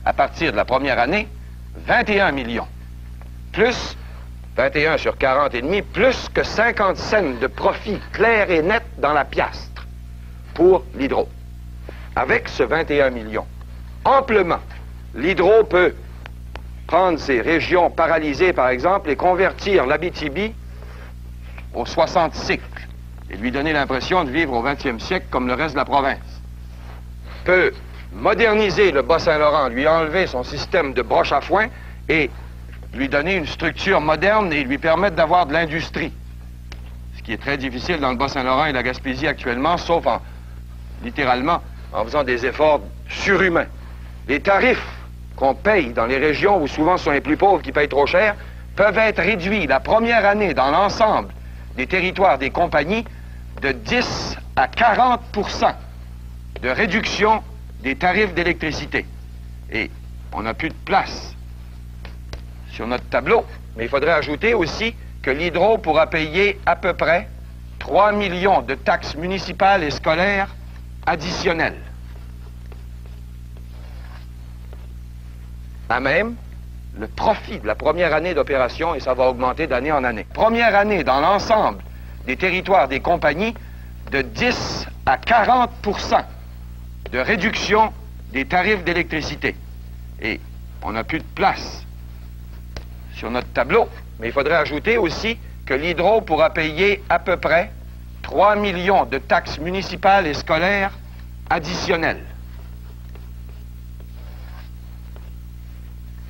à 0.06 0.14
partir 0.14 0.52
de 0.52 0.58
la 0.58 0.66
première 0.66 1.00
année 1.00 1.28
21 1.86 2.32
millions. 2.32 2.68
Plus 3.52 3.97
21 4.58 4.98
sur 4.98 5.16
40 5.18 5.54
et 5.54 5.62
demi, 5.62 5.84
plus 5.84 6.30
que 6.34 6.44
50 6.44 6.98
cents 6.98 7.40
de 7.40 7.48
profit 7.48 8.00
clair 8.12 8.50
et 8.50 8.64
net 8.64 8.84
dans 8.98 9.14
la 9.14 9.24
piastre 9.24 9.86
pour 10.56 10.84
l'hydro. 10.96 11.30
Avec 12.16 12.50
ce 12.50 12.64
21 12.64 13.12
millions, 13.12 13.46
amplement, 14.04 14.60
l'hydro 15.14 15.64
peut 15.64 15.94
prendre 16.88 17.20
ces 17.20 17.40
régions 17.40 17.92
paralysées, 17.92 18.52
par 18.52 18.70
exemple, 18.70 19.12
et 19.12 19.16
convertir 19.16 19.86
l'Abitibi 19.86 20.54
au 21.76 21.86
60 21.86 22.34
cycles 22.34 22.88
et 23.30 23.38
lui 23.38 23.52
donner 23.52 23.74
l'impression 23.74 24.24
de 24.24 24.32
vivre 24.32 24.54
au 24.54 24.64
20e 24.64 25.00
siècle 25.00 25.28
comme 25.30 25.48
le 25.48 25.54
reste 25.54 25.74
de 25.74 25.80
la 25.80 25.86
province. 25.86 26.42
Peut 27.46 27.74
moderniser 28.14 28.92
le 28.92 29.04
Bas-Saint-Laurent, 29.04 29.68
lui 29.68 29.88
enlever 29.88 30.26
son 30.26 30.44
système 30.44 30.94
de 30.94 31.04
broche 31.04 31.32
à 31.32 31.42
foin 31.42 31.68
et 32.10 32.32
lui 32.94 33.10
donner 33.10 33.36
une 33.36 33.46
structure 33.46 34.02
moderne 34.02 34.52
et 34.54 34.64
lui 34.64 34.78
permettre 34.78 35.16
d'avoir 35.16 35.46
de 35.46 35.54
l'industrie. 35.54 36.12
Ce 37.18 37.22
qui 37.22 37.34
est 37.34 37.42
très 37.42 37.58
difficile 37.58 38.00
dans 38.00 38.12
le 38.12 38.18
Bas-Saint-Laurent 38.18 38.66
et 38.66 38.72
la 38.72 38.84
Gaspésie 38.84 39.28
actuellement, 39.28 39.78
sauf 39.78 40.06
en, 40.08 40.22
littéralement, 41.04 41.62
en 41.94 42.04
faisant 42.04 42.24
des 42.24 42.46
efforts 42.46 42.82
surhumains. 43.10 43.68
Les 44.28 44.40
tarifs 44.40 44.84
qu'on 45.36 45.54
paye 45.54 45.94
dans 45.94 46.06
les 46.06 46.18
régions 46.18 46.62
où 46.62 46.68
souvent 46.68 46.98
sont 46.98 47.12
les 47.12 47.22
plus 47.22 47.38
pauvres 47.38 47.62
qui 47.62 47.72
payent 47.72 47.88
trop 47.88 48.08
cher, 48.08 48.36
peuvent 48.76 48.98
être 48.98 49.22
réduits 49.22 49.68
la 49.68 49.80
première 49.80 50.26
année 50.26 50.54
dans 50.54 50.72
l'ensemble 50.72 51.30
des 51.76 51.88
territoires 51.88 52.38
des 52.38 52.50
compagnies 52.50 53.06
de 53.62 53.72
10 53.72 54.38
à 54.56 54.68
40% 54.68 55.74
de 56.62 56.70
réduction 56.70 57.44
des 57.82 57.96
tarifs 57.96 58.34
d'électricité. 58.34 59.06
Et 59.72 59.92
on 60.34 60.42
n'a 60.42 60.54
plus 60.54 60.70
de 60.70 60.76
place 60.86 61.37
sur 62.78 62.86
notre 62.86 63.10
tableau, 63.10 63.44
mais 63.76 63.86
il 63.86 63.90
faudrait 63.90 64.12
ajouter 64.12 64.54
aussi 64.54 64.96
que 65.24 65.32
l'hydro 65.32 65.80
pourra 65.80 66.06
payer 66.08 66.60
à 66.68 66.76
peu 66.76 66.94
près 66.94 67.28
3 67.80 68.12
millions 68.12 68.62
de 68.62 68.76
taxes 68.76 69.16
municipales 69.16 69.84
et 69.84 69.90
scolaires 69.90 70.56
additionnelles. 71.06 71.82
à 75.90 76.02
même 76.02 76.36
le 77.00 77.08
profit 77.08 77.60
de 77.60 77.66
la 77.66 77.76
première 77.76 78.14
année 78.14 78.34
d'opération 78.34 78.94
et 78.94 79.00
ça 79.00 79.14
va 79.14 79.30
augmenter 79.30 79.66
d'année 79.66 79.94
en 79.94 80.04
année. 80.04 80.28
Première 80.34 80.76
année 80.76 81.06
dans 81.06 81.22
l'ensemble 81.22 81.80
des 82.26 82.36
territoires 82.36 82.90
des 82.90 83.00
compagnies 83.00 83.54
de 84.12 84.22
10 84.22 84.86
à 85.06 85.16
40% 85.16 86.26
de 87.14 87.20
réduction 87.20 87.94
des 88.34 88.46
tarifs 88.46 88.84
d'électricité. 88.84 89.56
Et 90.22 90.42
on 90.82 90.92
n'a 90.92 91.06
plus 91.06 91.20
de 91.20 91.24
place 91.36 91.87
sur 93.18 93.30
notre 93.30 93.52
tableau, 93.52 93.90
mais 94.20 94.28
il 94.28 94.34
faudrait 94.34 94.56
ajouter 94.56 94.98
aussi 94.98 95.38
que 95.66 95.74
l'hydro 95.74 96.22
pourra 96.22 96.52
payer 96.52 97.04
à 97.10 97.20
peu 97.20 97.36
près 97.38 97.72
3 98.22 98.56
millions 98.56 99.06
de 99.06 99.18
taxes 99.18 99.60
municipales 99.60 100.28
et 100.28 100.34
scolaires 100.34 100.92
additionnelles. 101.50 102.24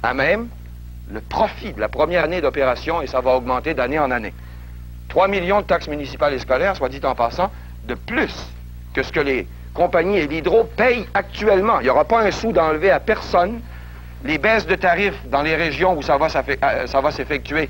à 0.04 0.14
même 0.14 0.48
le 1.10 1.22
profit 1.22 1.74
de 1.74 1.80
la 1.80 1.90
première 1.90 2.24
année 2.24 2.42
d'opération 2.42 3.02
et 3.02 3.08
ça 3.08 3.22
va 3.22 3.36
augmenter 3.36 3.74
d'année 3.74 4.00
en 4.00 4.12
année. 4.12 4.34
3 5.10 5.28
millions 5.28 5.62
de 5.62 5.66
taxes 5.66 5.88
municipales 5.88 6.34
et 6.34 6.40
scolaires, 6.40 6.76
soit 6.76 6.90
dit 6.90 7.02
en 7.04 7.16
passant, 7.16 7.52
de 7.86 7.94
plus 7.94 8.34
que 8.94 9.04
ce 9.04 9.12
que 9.12 9.20
les 9.20 9.48
compagnies 9.74 10.18
et 10.18 10.28
l'hydro 10.28 10.64
payent 10.64 11.06
actuellement. 11.14 11.80
Il 11.80 11.84
n'y 11.84 11.90
aura 11.90 12.06
pas 12.06 12.22
un 12.22 12.32
sou 12.32 12.52
d'enlever 12.52 12.92
à 12.92 13.00
personne. 13.00 13.62
Les 14.24 14.38
baisses 14.38 14.66
de 14.66 14.76
tarifs 14.76 15.28
dans 15.30 15.42
les 15.42 15.56
régions 15.56 15.98
où 15.98 16.02
ça 16.02 16.18
va 16.18 16.28
euh, 16.28 17.12
s'effectuer 17.12 17.70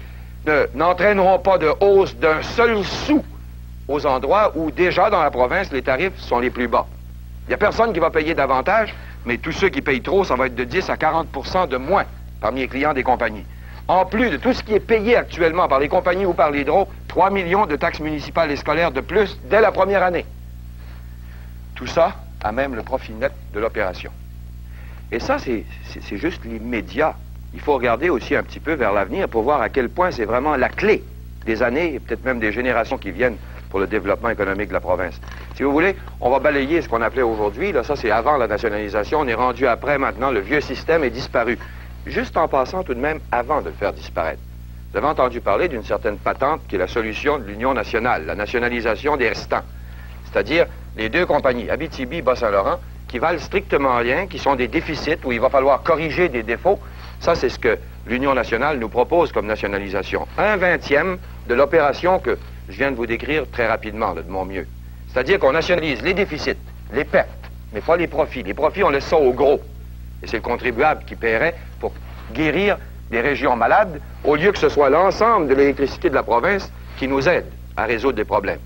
n'entraîneront 0.74 1.40
pas 1.40 1.58
de 1.58 1.72
hausse 1.82 2.16
d'un 2.16 2.42
seul 2.42 2.84
sou 2.84 3.24
aux 3.88 4.06
endroits 4.06 4.54
où 4.56 4.72
déjà 4.72 5.10
dans 5.10 5.22
la 5.22 5.32
province 5.32 5.72
les 5.72 5.82
tarifs 5.82 6.18
sont 6.18 6.40
les 6.40 6.50
plus 6.50 6.68
bas. 6.68 6.88
Il 7.46 7.50
n'y 7.50 7.54
a 7.54 7.58
personne 7.58 7.94
qui 7.94 8.00
va 8.00 8.10
payer 8.10 8.34
davantage, 8.34 8.94
mais 9.26 9.38
tous 9.38 9.52
ceux 9.52 9.70
qui 9.70 9.82
payent 9.82 10.02
trop, 10.02 10.24
ça 10.24 10.36
va 10.36 10.48
être 10.48 10.56
de 10.56 10.64
10 10.64 10.90
à 10.90 10.96
40% 10.96 11.68
de 11.68 11.78
moins 11.78 12.06
parmi 12.42 12.62
les 12.62 12.68
clients 12.68 12.94
des 12.94 13.04
compagnies. 13.04 13.46
En 13.88 14.06
plus 14.06 14.30
de 14.30 14.38
tout 14.38 14.54
ce 14.54 14.64
qui 14.64 14.74
est 14.74 14.82
payé 14.82 15.16
actuellement 15.16 15.68
par 15.68 15.80
les 15.80 15.88
compagnies 15.88 16.26
ou 16.26 16.34
par 16.34 16.52
l'hydro, 16.52 16.90
3 17.08 17.30
millions 17.30 17.66
de 17.66 17.76
taxes 17.78 18.02
municipales 18.02 18.52
et 18.52 18.58
scolaires 18.58 18.92
de 18.92 19.02
plus 19.02 19.38
dès 19.50 19.62
la 19.62 19.72
première 19.72 20.04
année. 20.04 20.26
Tout 21.76 21.88
ça 21.88 22.16
à 22.42 22.52
même 22.52 22.76
le 22.76 22.84
profit 22.84 23.14
net 23.14 23.32
de 23.54 23.60
l'opération. 23.60 24.12
Et 25.12 25.20
ça, 25.20 25.38
c'est 25.40 25.64
juste 26.18 26.44
l'immédiat. 26.44 27.16
Il 27.54 27.60
faut 27.62 27.74
regarder 27.74 28.10
aussi 28.10 28.36
un 28.36 28.44
petit 28.44 28.60
peu 28.60 28.74
vers 28.74 28.92
l'avenir 28.92 29.30
pour 29.30 29.44
voir 29.44 29.62
à 29.62 29.70
quel 29.70 29.90
point 29.90 30.12
c'est 30.12 30.26
vraiment 30.26 30.56
la 30.58 30.70
clé 30.70 31.04
des 31.46 31.64
années 31.64 31.96
et 31.96 32.00
peut-être 32.00 32.26
même 32.26 32.40
des 32.40 32.52
générations 32.52 32.98
qui 32.98 33.12
viennent 33.12 33.38
pour 33.70 33.80
le 33.80 33.88
développement 33.88 34.30
économique 34.30 34.68
de 34.70 34.74
la 34.74 34.82
province. 34.82 35.20
Si 35.56 35.64
vous 35.64 35.72
voulez, 35.72 35.96
on 36.20 36.30
va 36.30 36.40
balayer 36.40 36.82
ce 36.82 36.90
qu'on 36.90 37.02
appelait 37.02 37.22
aujourd'hui, 37.22 37.72
là, 37.72 37.84
ça 37.84 37.96
c'est 37.96 38.12
avant 38.12 38.38
la 38.38 38.48
nationalisation, 38.48 39.20
on 39.22 39.28
est 39.28 39.34
rendu 39.34 39.66
après 39.66 39.98
maintenant, 39.98 40.32
le 40.32 40.40
vieux 40.40 40.62
système 40.62 41.04
est 41.04 41.10
disparu. 41.10 41.58
juste 42.06 42.38
en 42.38 42.48
passant 42.48 42.84
tout 42.84 42.94
de 42.94 43.00
même 43.00 43.20
avant 43.32 43.62
de 43.62 43.68
le 43.68 43.74
faire 43.74 43.94
disparaître. 43.94 44.42
Vous 44.92 44.98
avez 44.98 45.08
entendu 45.08 45.42
parler 45.42 45.68
d'une 45.68 45.84
certaine 45.84 46.18
patente 46.18 46.62
qui 46.68 46.76
est 46.76 46.80
la 46.80 46.88
solution 46.88 47.38
de 47.40 47.44
l'Union 47.44 47.74
nationale, 47.74 48.26
la 48.26 48.36
nationalisation 48.36 49.18
des 49.18 49.30
restants. 49.30 49.64
C'est-à-dire 50.26 50.66
les 50.96 51.10
deux 51.10 51.26
compagnies, 51.26 51.70
Abitibi, 51.70 52.22
Bas-Saint-Laurent, 52.22 52.80
qui 53.08 53.20
valent 53.20 53.40
strictement 53.40 53.98
rien, 53.98 54.28
qui 54.28 54.40
sont 54.40 54.56
des 54.56 54.68
déficits 54.68 55.18
où 55.24 55.32
il 55.32 55.40
va 55.40 55.50
falloir 55.50 55.84
corriger 55.84 56.30
des 56.30 56.44
défauts. 56.44 56.80
Ça, 57.20 57.36
c'est 57.36 57.50
ce 57.50 57.60
que 57.60 57.78
l'Union 58.06 58.34
nationale 58.34 58.78
nous 58.80 58.90
propose 58.90 59.32
comme 59.32 59.48
nationalisation. 59.48 60.28
Un 60.38 60.58
vingtième 60.58 61.18
de 61.48 61.54
l'opération 61.54 62.20
que 62.20 62.38
je 62.70 62.78
viens 62.78 62.92
de 62.92 62.96
vous 62.96 63.06
décrire 63.06 63.50
très 63.52 63.68
rapidement, 63.68 64.14
de 64.14 64.24
mon 64.28 64.46
mieux. 64.46 64.68
C'est-à-dire 65.08 65.40
qu'on 65.40 65.54
nationalise 65.54 66.02
les 66.02 66.14
déficits, 66.14 66.58
les 66.94 67.06
pertes, 67.06 67.30
mais 67.74 67.82
pas 67.82 67.98
les 67.98 68.08
profits. 68.08 68.44
Les 68.44 68.54
profits, 68.54 68.84
on 68.84 68.90
laisse 68.90 69.06
ça 69.06 69.18
au 69.18 69.32
gros. 69.32 69.62
Et 70.22 70.28
c'est 70.28 70.38
le 70.38 70.44
contribuable 70.44 71.04
qui 71.06 71.16
paierait 71.16 71.56
pour 71.80 71.94
guérir 72.34 72.78
des 73.10 73.22
régions 73.22 73.56
malades, 73.56 74.02
au 74.24 74.36
lieu 74.36 74.52
que 74.52 74.60
ce 74.60 74.70
soit 74.70 74.90
l'ensemble 74.90 75.48
de 75.48 75.56
l'électricité 75.56 76.10
de 76.10 76.16
la 76.16 76.24
province 76.24 76.72
qui 76.98 77.08
nous 77.08 77.28
aide 77.30 77.46
à 77.78 77.86
résoudre 77.86 78.18
des 78.18 78.26
problèmes. 78.26 78.60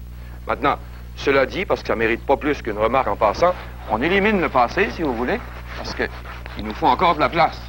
Maintenant, 0.47 0.77
cela 1.15 1.45
dit, 1.45 1.65
parce 1.65 1.81
que 1.81 1.87
ça 1.87 1.93
ne 1.93 1.99
mérite 1.99 2.25
pas 2.25 2.37
plus 2.37 2.61
qu'une 2.61 2.77
remarque 2.77 3.07
en 3.07 3.15
passant, 3.15 3.53
on 3.89 4.01
élimine 4.01 4.41
le 4.41 4.49
passé, 4.49 4.89
si 4.91 5.01
vous 5.01 5.13
voulez, 5.13 5.39
parce 5.77 5.95
qu'il 5.95 6.65
nous 6.65 6.73
faut 6.73 6.87
encore 6.87 7.15
de 7.15 7.19
la 7.19 7.29
place 7.29 7.59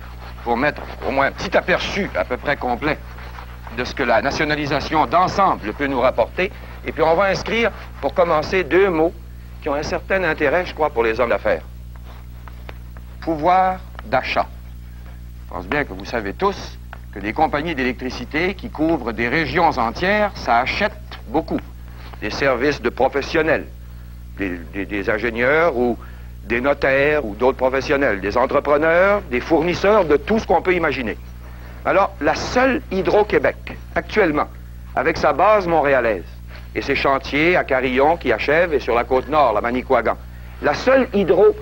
pour 0.44 0.56
mettre 0.56 0.82
au 1.06 1.10
moins 1.10 1.26
un 1.26 1.32
petit 1.32 1.56
aperçu 1.56 2.10
à 2.16 2.24
peu 2.24 2.36
près 2.36 2.56
complet 2.56 2.98
de 3.76 3.84
ce 3.84 3.94
que 3.94 4.02
la 4.02 4.20
nationalisation 4.20 5.06
d'ensemble 5.06 5.72
peut 5.72 5.86
nous 5.86 6.00
rapporter. 6.00 6.52
Et 6.84 6.92
puis 6.92 7.02
on 7.02 7.14
va 7.14 7.26
inscrire, 7.26 7.70
pour 8.00 8.12
commencer, 8.12 8.64
deux 8.64 8.90
mots 8.90 9.14
qui 9.62 9.68
ont 9.68 9.74
un 9.74 9.82
certain 9.82 10.24
intérêt, 10.24 10.66
je 10.66 10.74
crois, 10.74 10.90
pour 10.90 11.04
les 11.04 11.20
hommes 11.20 11.30
d'affaires. 11.30 11.62
Pouvoir 13.20 13.78
d'achat. 14.04 14.46
Je 15.46 15.54
pense 15.54 15.66
bien 15.66 15.84
que 15.84 15.92
vous 15.92 16.04
savez 16.04 16.34
tous 16.34 16.78
que 17.12 17.18
des 17.18 17.32
compagnies 17.32 17.74
d'électricité 17.74 18.54
qui 18.54 18.70
couvrent 18.70 19.12
des 19.12 19.28
régions 19.28 19.68
entières, 19.78 20.32
ça 20.34 20.58
achète 20.58 20.92
beaucoup. 21.28 21.60
Des 22.20 22.30
services 22.30 22.80
de 22.80 22.88
professionnels, 22.88 23.66
des, 24.38 25.10
ingénieurs 25.10 25.76
ou 25.76 25.96
des 26.44 26.60
notaires 26.60 27.24
ou 27.24 27.34
d'autres 27.34 27.58
professionnels, 27.58 28.20
des 28.20 28.36
entrepreneurs, 28.36 29.22
des 29.30 29.40
fournisseurs 29.40 30.04
de 30.04 30.16
tout 30.16 30.38
ce 30.38 30.46
qu'on 30.46 30.62
peut 30.62 30.74
imaginer. 30.74 31.16
Alors, 31.84 32.14
la 32.20 32.34
seule 32.34 32.82
Hydro-Québec, 32.90 33.76
actuellement, 33.94 34.48
avec 34.94 35.16
sa 35.16 35.32
base 35.32 35.66
montréalaise 35.66 36.24
et 36.74 36.82
ses 36.82 36.94
chantiers 36.94 37.56
à 37.56 37.64
Carillon 37.64 38.16
qui 38.16 38.32
achèvent 38.32 38.74
et 38.74 38.80
sur 38.80 38.94
la 38.94 39.04
côte 39.04 39.28
nord, 39.28 39.52
la 39.52 39.60
Manicouagan, 39.60 40.16
la 40.62 40.74
seule 40.74 41.08
hydro 41.12 41.54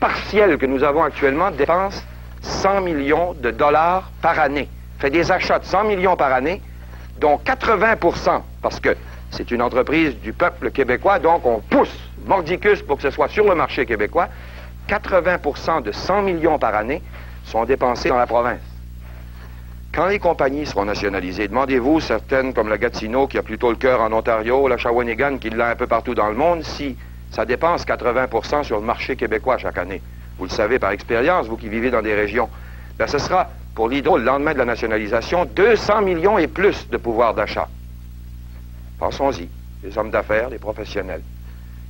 partielle 0.00 0.58
que 0.58 0.66
nous 0.66 0.82
avons 0.82 1.02
actuellement 1.02 1.50
dépense 1.50 2.04
100 2.42 2.82
millions 2.82 3.34
de 3.34 3.50
dollars 3.50 4.10
par 4.22 4.38
année, 4.38 4.68
fait 4.98 5.10
des 5.10 5.30
achats 5.30 5.58
de 5.58 5.64
100 5.64 5.84
millions 5.84 6.16
par 6.16 6.32
année, 6.32 6.60
dont 7.20 7.40
80% 7.44 8.42
parce 8.62 8.80
que 8.80 8.96
c'est 9.30 9.50
une 9.50 9.62
entreprise 9.62 10.18
du 10.20 10.32
peuple 10.32 10.70
québécois, 10.70 11.18
donc 11.18 11.44
on 11.44 11.60
pousse 11.60 12.07
mordicus 12.28 12.82
pour 12.82 12.98
que 12.98 13.02
ce 13.02 13.10
soit 13.10 13.28
sur 13.28 13.48
le 13.48 13.54
marché 13.54 13.86
québécois, 13.86 14.28
80% 14.88 15.82
de 15.82 15.90
100 15.90 16.22
millions 16.22 16.58
par 16.58 16.74
année 16.74 17.02
sont 17.44 17.64
dépensés 17.64 18.10
dans 18.10 18.18
la 18.18 18.26
province. 18.26 18.60
Quand 19.92 20.06
les 20.06 20.18
compagnies 20.18 20.66
seront 20.66 20.84
nationalisées, 20.84 21.48
demandez-vous, 21.48 22.00
certaines 22.00 22.52
comme 22.52 22.68
la 22.68 22.78
Gatineau 22.78 23.26
qui 23.26 23.38
a 23.38 23.42
plutôt 23.42 23.70
le 23.70 23.76
cœur 23.76 24.00
en 24.02 24.12
Ontario, 24.12 24.68
la 24.68 24.76
Shawinigan 24.76 25.38
qui 25.38 25.50
l'a 25.50 25.70
un 25.70 25.76
peu 25.76 25.86
partout 25.86 26.14
dans 26.14 26.28
le 26.28 26.36
monde, 26.36 26.62
si 26.62 26.96
ça 27.30 27.44
dépense 27.44 27.84
80% 27.84 28.62
sur 28.62 28.78
le 28.78 28.84
marché 28.84 29.16
québécois 29.16 29.58
chaque 29.58 29.78
année. 29.78 30.02
Vous 30.38 30.44
le 30.44 30.50
savez 30.50 30.78
par 30.78 30.92
expérience, 30.92 31.46
vous 31.48 31.56
qui 31.56 31.68
vivez 31.68 31.90
dans 31.90 32.02
des 32.02 32.14
régions. 32.14 32.48
Ben, 32.98 33.06
ce 33.06 33.18
sera 33.18 33.48
pour 33.74 33.88
l'hydro, 33.88 34.18
le 34.18 34.24
lendemain 34.24 34.52
de 34.52 34.58
la 34.58 34.64
nationalisation, 34.66 35.46
200 35.46 36.02
millions 36.02 36.38
et 36.38 36.46
plus 36.46 36.88
de 36.90 36.96
pouvoir 36.96 37.34
d'achat. 37.34 37.68
Pensons-y, 38.98 39.48
les 39.82 39.96
hommes 39.96 40.10
d'affaires, 40.10 40.50
les 40.50 40.58
professionnels. 40.58 41.22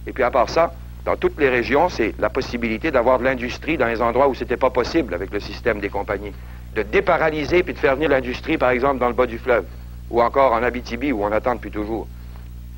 Et 0.08 0.12
puis 0.12 0.24
à 0.24 0.30
part 0.30 0.48
ça, 0.48 0.72
dans 1.04 1.16
toutes 1.16 1.38
les 1.38 1.50
régions, 1.50 1.90
c'est 1.90 2.14
la 2.18 2.30
possibilité 2.30 2.90
d'avoir 2.90 3.18
de 3.18 3.24
l'industrie 3.24 3.76
dans 3.76 3.86
les 3.86 4.00
endroits 4.00 4.26
où 4.26 4.34
ce 4.34 4.40
n'était 4.40 4.56
pas 4.56 4.70
possible 4.70 5.12
avec 5.12 5.30
le 5.32 5.38
système 5.38 5.80
des 5.80 5.90
compagnies. 5.90 6.32
De 6.74 6.82
déparalyser 6.82 7.62
puis 7.62 7.74
de 7.74 7.78
faire 7.78 7.94
venir 7.94 8.08
l'industrie, 8.08 8.56
par 8.56 8.70
exemple, 8.70 8.98
dans 8.98 9.08
le 9.08 9.14
bas 9.14 9.26
du 9.26 9.38
fleuve, 9.38 9.66
ou 10.10 10.22
encore 10.22 10.52
en 10.54 10.62
Abitibi, 10.62 11.12
où 11.12 11.22
on 11.24 11.30
attend 11.30 11.54
depuis 11.54 11.70
toujours, 11.70 12.08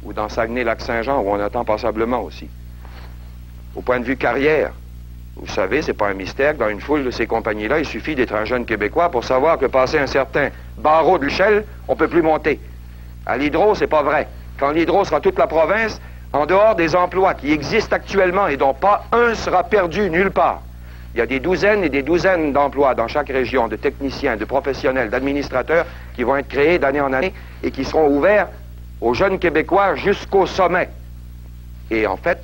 ou 0.02 0.12
dans 0.12 0.28
Saguenay-Lac-Saint-Jean, 0.28 1.20
où 1.20 1.30
on 1.30 1.38
attend 1.38 1.64
passablement 1.64 2.22
aussi. 2.22 2.48
Au 3.76 3.80
point 3.80 4.00
de 4.00 4.04
vue 4.04 4.16
carrière, 4.16 4.72
vous 5.36 5.46
savez, 5.46 5.82
c'est 5.82 5.94
pas 5.94 6.08
un 6.08 6.14
mystère 6.14 6.54
que 6.54 6.58
dans 6.58 6.68
une 6.68 6.80
foule 6.80 7.04
de 7.04 7.12
ces 7.12 7.28
compagnies-là, 7.28 7.78
il 7.78 7.86
suffit 7.86 8.16
d'être 8.16 8.34
un 8.34 8.44
jeune 8.44 8.64
Québécois 8.64 9.10
pour 9.10 9.24
savoir 9.24 9.56
que 9.56 9.66
passé 9.66 9.98
un 9.98 10.08
certain 10.08 10.48
barreau 10.78 11.18
de 11.18 11.26
l'échelle, 11.26 11.64
on 11.86 11.94
peut 11.94 12.08
plus 12.08 12.22
monter. 12.22 12.60
À 13.24 13.36
l'hydro, 13.36 13.76
c'est 13.76 13.86
pas 13.86 14.02
vrai. 14.02 14.26
Quand 14.58 14.72
l'hydro 14.72 15.04
sera 15.04 15.20
toute 15.20 15.38
la 15.38 15.46
province, 15.46 16.00
en 16.32 16.46
dehors 16.46 16.74
des 16.76 16.94
emplois 16.94 17.34
qui 17.34 17.52
existent 17.52 17.96
actuellement 17.96 18.46
et 18.46 18.56
dont 18.56 18.74
pas 18.74 19.04
un 19.12 19.34
sera 19.34 19.64
perdu 19.64 20.10
nulle 20.10 20.30
part, 20.30 20.62
il 21.14 21.18
y 21.18 21.20
a 21.20 21.26
des 21.26 21.40
douzaines 21.40 21.82
et 21.82 21.88
des 21.88 22.02
douzaines 22.02 22.52
d'emplois 22.52 22.94
dans 22.94 23.08
chaque 23.08 23.28
région, 23.28 23.66
de 23.66 23.74
techniciens, 23.74 24.36
de 24.36 24.44
professionnels, 24.44 25.10
d'administrateurs, 25.10 25.84
qui 26.14 26.22
vont 26.22 26.36
être 26.36 26.46
créés 26.46 26.78
d'année 26.78 27.00
en 27.00 27.12
année 27.12 27.34
et 27.64 27.72
qui 27.72 27.84
seront 27.84 28.06
ouverts 28.08 28.48
aux 29.00 29.14
jeunes 29.14 29.40
Québécois 29.40 29.96
jusqu'au 29.96 30.46
sommet. 30.46 30.88
Et 31.90 32.06
en 32.06 32.16
fait, 32.16 32.38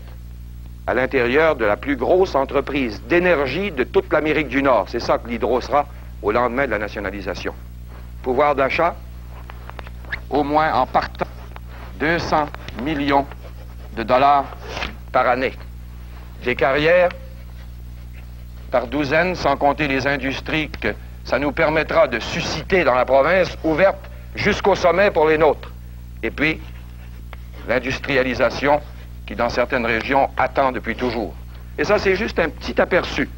à 0.86 0.94
l'intérieur 0.94 1.56
de 1.56 1.64
la 1.64 1.76
plus 1.76 1.96
grosse 1.96 2.34
entreprise 2.34 3.02
d'énergie 3.08 3.70
de 3.70 3.84
toute 3.84 4.12
l'Amérique 4.12 4.48
du 4.48 4.62
Nord. 4.62 4.86
C'est 4.88 5.00
ça 5.00 5.18
que 5.18 5.28
l'hydro 5.28 5.60
sera 5.60 5.86
au 6.22 6.32
lendemain 6.32 6.66
de 6.66 6.70
la 6.70 6.78
nationalisation. 6.78 7.54
Pouvoir 8.22 8.54
d'achat, 8.54 8.96
au 10.30 10.44
moins 10.44 10.72
en 10.74 10.86
partant, 10.86 11.26
200 12.00 12.46
millions 12.82 13.26
de 13.96 14.02
dollars 14.02 14.44
par 15.10 15.26
année. 15.26 15.52
Des 16.44 16.54
carrières 16.54 17.08
par 18.70 18.86
douzaines, 18.86 19.34
sans 19.34 19.56
compter 19.56 19.88
les 19.88 20.06
industries 20.06 20.68
que 20.68 20.94
ça 21.24 21.38
nous 21.38 21.52
permettra 21.52 22.06
de 22.06 22.20
susciter 22.20 22.84
dans 22.84 22.94
la 22.94 23.04
province, 23.04 23.56
ouvertes 23.64 24.10
jusqu'au 24.34 24.74
sommet 24.74 25.10
pour 25.10 25.26
les 25.26 25.38
nôtres. 25.38 25.72
Et 26.22 26.30
puis, 26.30 26.60
l'industrialisation 27.68 28.80
qui, 29.26 29.34
dans 29.34 29.48
certaines 29.48 29.86
régions, 29.86 30.28
attend 30.36 30.72
depuis 30.72 30.94
toujours. 30.94 31.34
Et 31.78 31.84
ça, 31.84 31.98
c'est 31.98 32.16
juste 32.16 32.38
un 32.38 32.48
petit 32.48 32.80
aperçu 32.80 33.28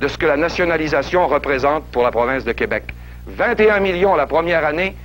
de 0.00 0.08
ce 0.08 0.18
que 0.18 0.26
la 0.26 0.36
nationalisation 0.36 1.26
représente 1.26 1.84
pour 1.86 2.02
la 2.02 2.10
province 2.10 2.44
de 2.44 2.52
Québec. 2.52 2.84
21 3.26 3.80
millions 3.80 4.14
la 4.14 4.26
première 4.26 4.64
année 4.64 4.96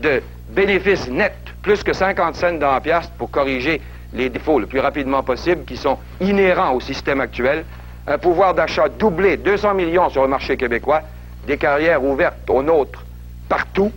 de 0.00 0.22
bénéfices 0.50 1.08
nets, 1.08 1.34
plus 1.62 1.82
que 1.82 1.92
50 1.92 2.34
cents 2.34 2.52
dans 2.52 2.80
pour 3.18 3.30
corriger 3.30 3.80
les 4.12 4.30
défauts 4.30 4.58
le 4.58 4.66
plus 4.66 4.80
rapidement 4.80 5.22
possible 5.22 5.64
qui 5.64 5.76
sont 5.76 5.98
inhérents 6.20 6.72
au 6.72 6.80
système 6.80 7.20
actuel. 7.20 7.64
Un 8.06 8.18
pouvoir 8.18 8.54
d'achat 8.54 8.88
doublé, 8.88 9.36
200 9.36 9.74
millions 9.74 10.08
sur 10.08 10.22
le 10.22 10.28
marché 10.28 10.56
québécois, 10.56 11.02
des 11.46 11.58
carrières 11.58 12.02
ouvertes 12.02 12.48
aux 12.48 12.62
nôtres 12.62 13.04
partout, 13.48 13.92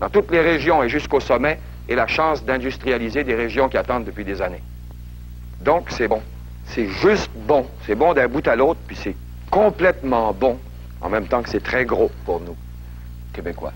dans 0.00 0.08
toutes 0.08 0.30
les 0.30 0.40
régions 0.40 0.82
et 0.82 0.88
jusqu'au 0.88 1.20
sommet, 1.20 1.58
et 1.88 1.94
la 1.94 2.06
chance 2.06 2.44
d'industrialiser 2.44 3.24
des 3.24 3.34
régions 3.34 3.68
qui 3.68 3.76
attendent 3.76 4.04
depuis 4.04 4.24
des 4.24 4.42
années. 4.42 4.62
Donc, 5.60 5.86
c'est 5.90 6.08
bon. 6.08 6.22
C'est 6.66 6.86
juste 6.86 7.30
bon. 7.34 7.66
C'est 7.86 7.94
bon 7.94 8.12
d'un 8.14 8.28
bout 8.28 8.46
à 8.46 8.56
l'autre, 8.56 8.80
puis 8.86 8.96
c'est 8.96 9.16
complètement 9.50 10.32
bon, 10.32 10.58
en 11.00 11.08
même 11.08 11.26
temps 11.26 11.42
que 11.42 11.48
c'est 11.48 11.62
très 11.62 11.84
gros 11.84 12.10
pour 12.24 12.40
nous, 12.40 12.56
Québécois. 13.32 13.72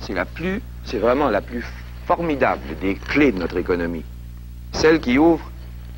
C'est 0.00 0.12
la 0.12 0.26
plus, 0.26 0.60
c'est 0.84 0.98
vraiment 0.98 1.30
la 1.30 1.40
plus 1.40 1.64
formidable 2.06 2.60
des 2.80 2.94
clés 2.94 3.32
de 3.32 3.38
notre 3.38 3.56
économie. 3.56 4.04
Celle 4.74 5.00
qui 5.00 5.18
ouvre 5.18 5.50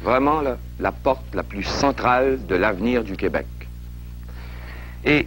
vraiment 0.03 0.41
la, 0.79 0.93
porte 0.93 1.35
la 1.35 1.43
plus 1.43 1.65
centrale 1.65 2.47
de 2.47 2.55
l'avenir 2.55 3.03
du 3.03 3.17
Québec. 3.17 3.47
Et 5.05 5.27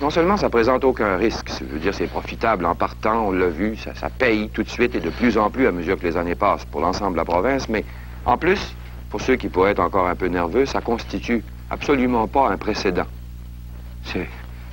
non 0.00 0.10
seulement 0.10 0.36
ça 0.36 0.48
présente 0.48 0.84
aucun 0.84 1.16
risque, 1.16 1.50
je 1.60 1.64
veux 1.64 1.78
dire 1.78 1.94
c'est 1.94 2.06
profitable 2.06 2.64
en 2.64 2.74
partant, 2.74 3.28
on 3.28 3.32
l'a 3.32 3.48
vu, 3.48 3.76
ça, 3.76 3.94
ça 3.94 4.08
paye 4.08 4.48
tout 4.50 4.62
de 4.62 4.68
suite 4.68 4.94
et 4.94 5.00
de 5.00 5.10
plus 5.10 5.36
en 5.36 5.50
plus 5.50 5.66
à 5.66 5.72
mesure 5.72 5.98
que 5.98 6.06
les 6.06 6.16
années 6.16 6.34
passent 6.34 6.64
pour 6.64 6.80
l'ensemble 6.80 7.12
de 7.12 7.18
la 7.18 7.24
province, 7.24 7.68
mais 7.68 7.84
en 8.24 8.38
plus, 8.38 8.74
pour 9.10 9.20
ceux 9.20 9.36
qui 9.36 9.48
pourraient 9.48 9.72
être 9.72 9.80
encore 9.80 10.06
un 10.06 10.14
peu 10.14 10.26
nerveux, 10.26 10.66
ça 10.66 10.80
constitue 10.80 11.42
absolument 11.70 12.28
pas 12.28 12.48
un 12.48 12.56
précédent. 12.56 13.06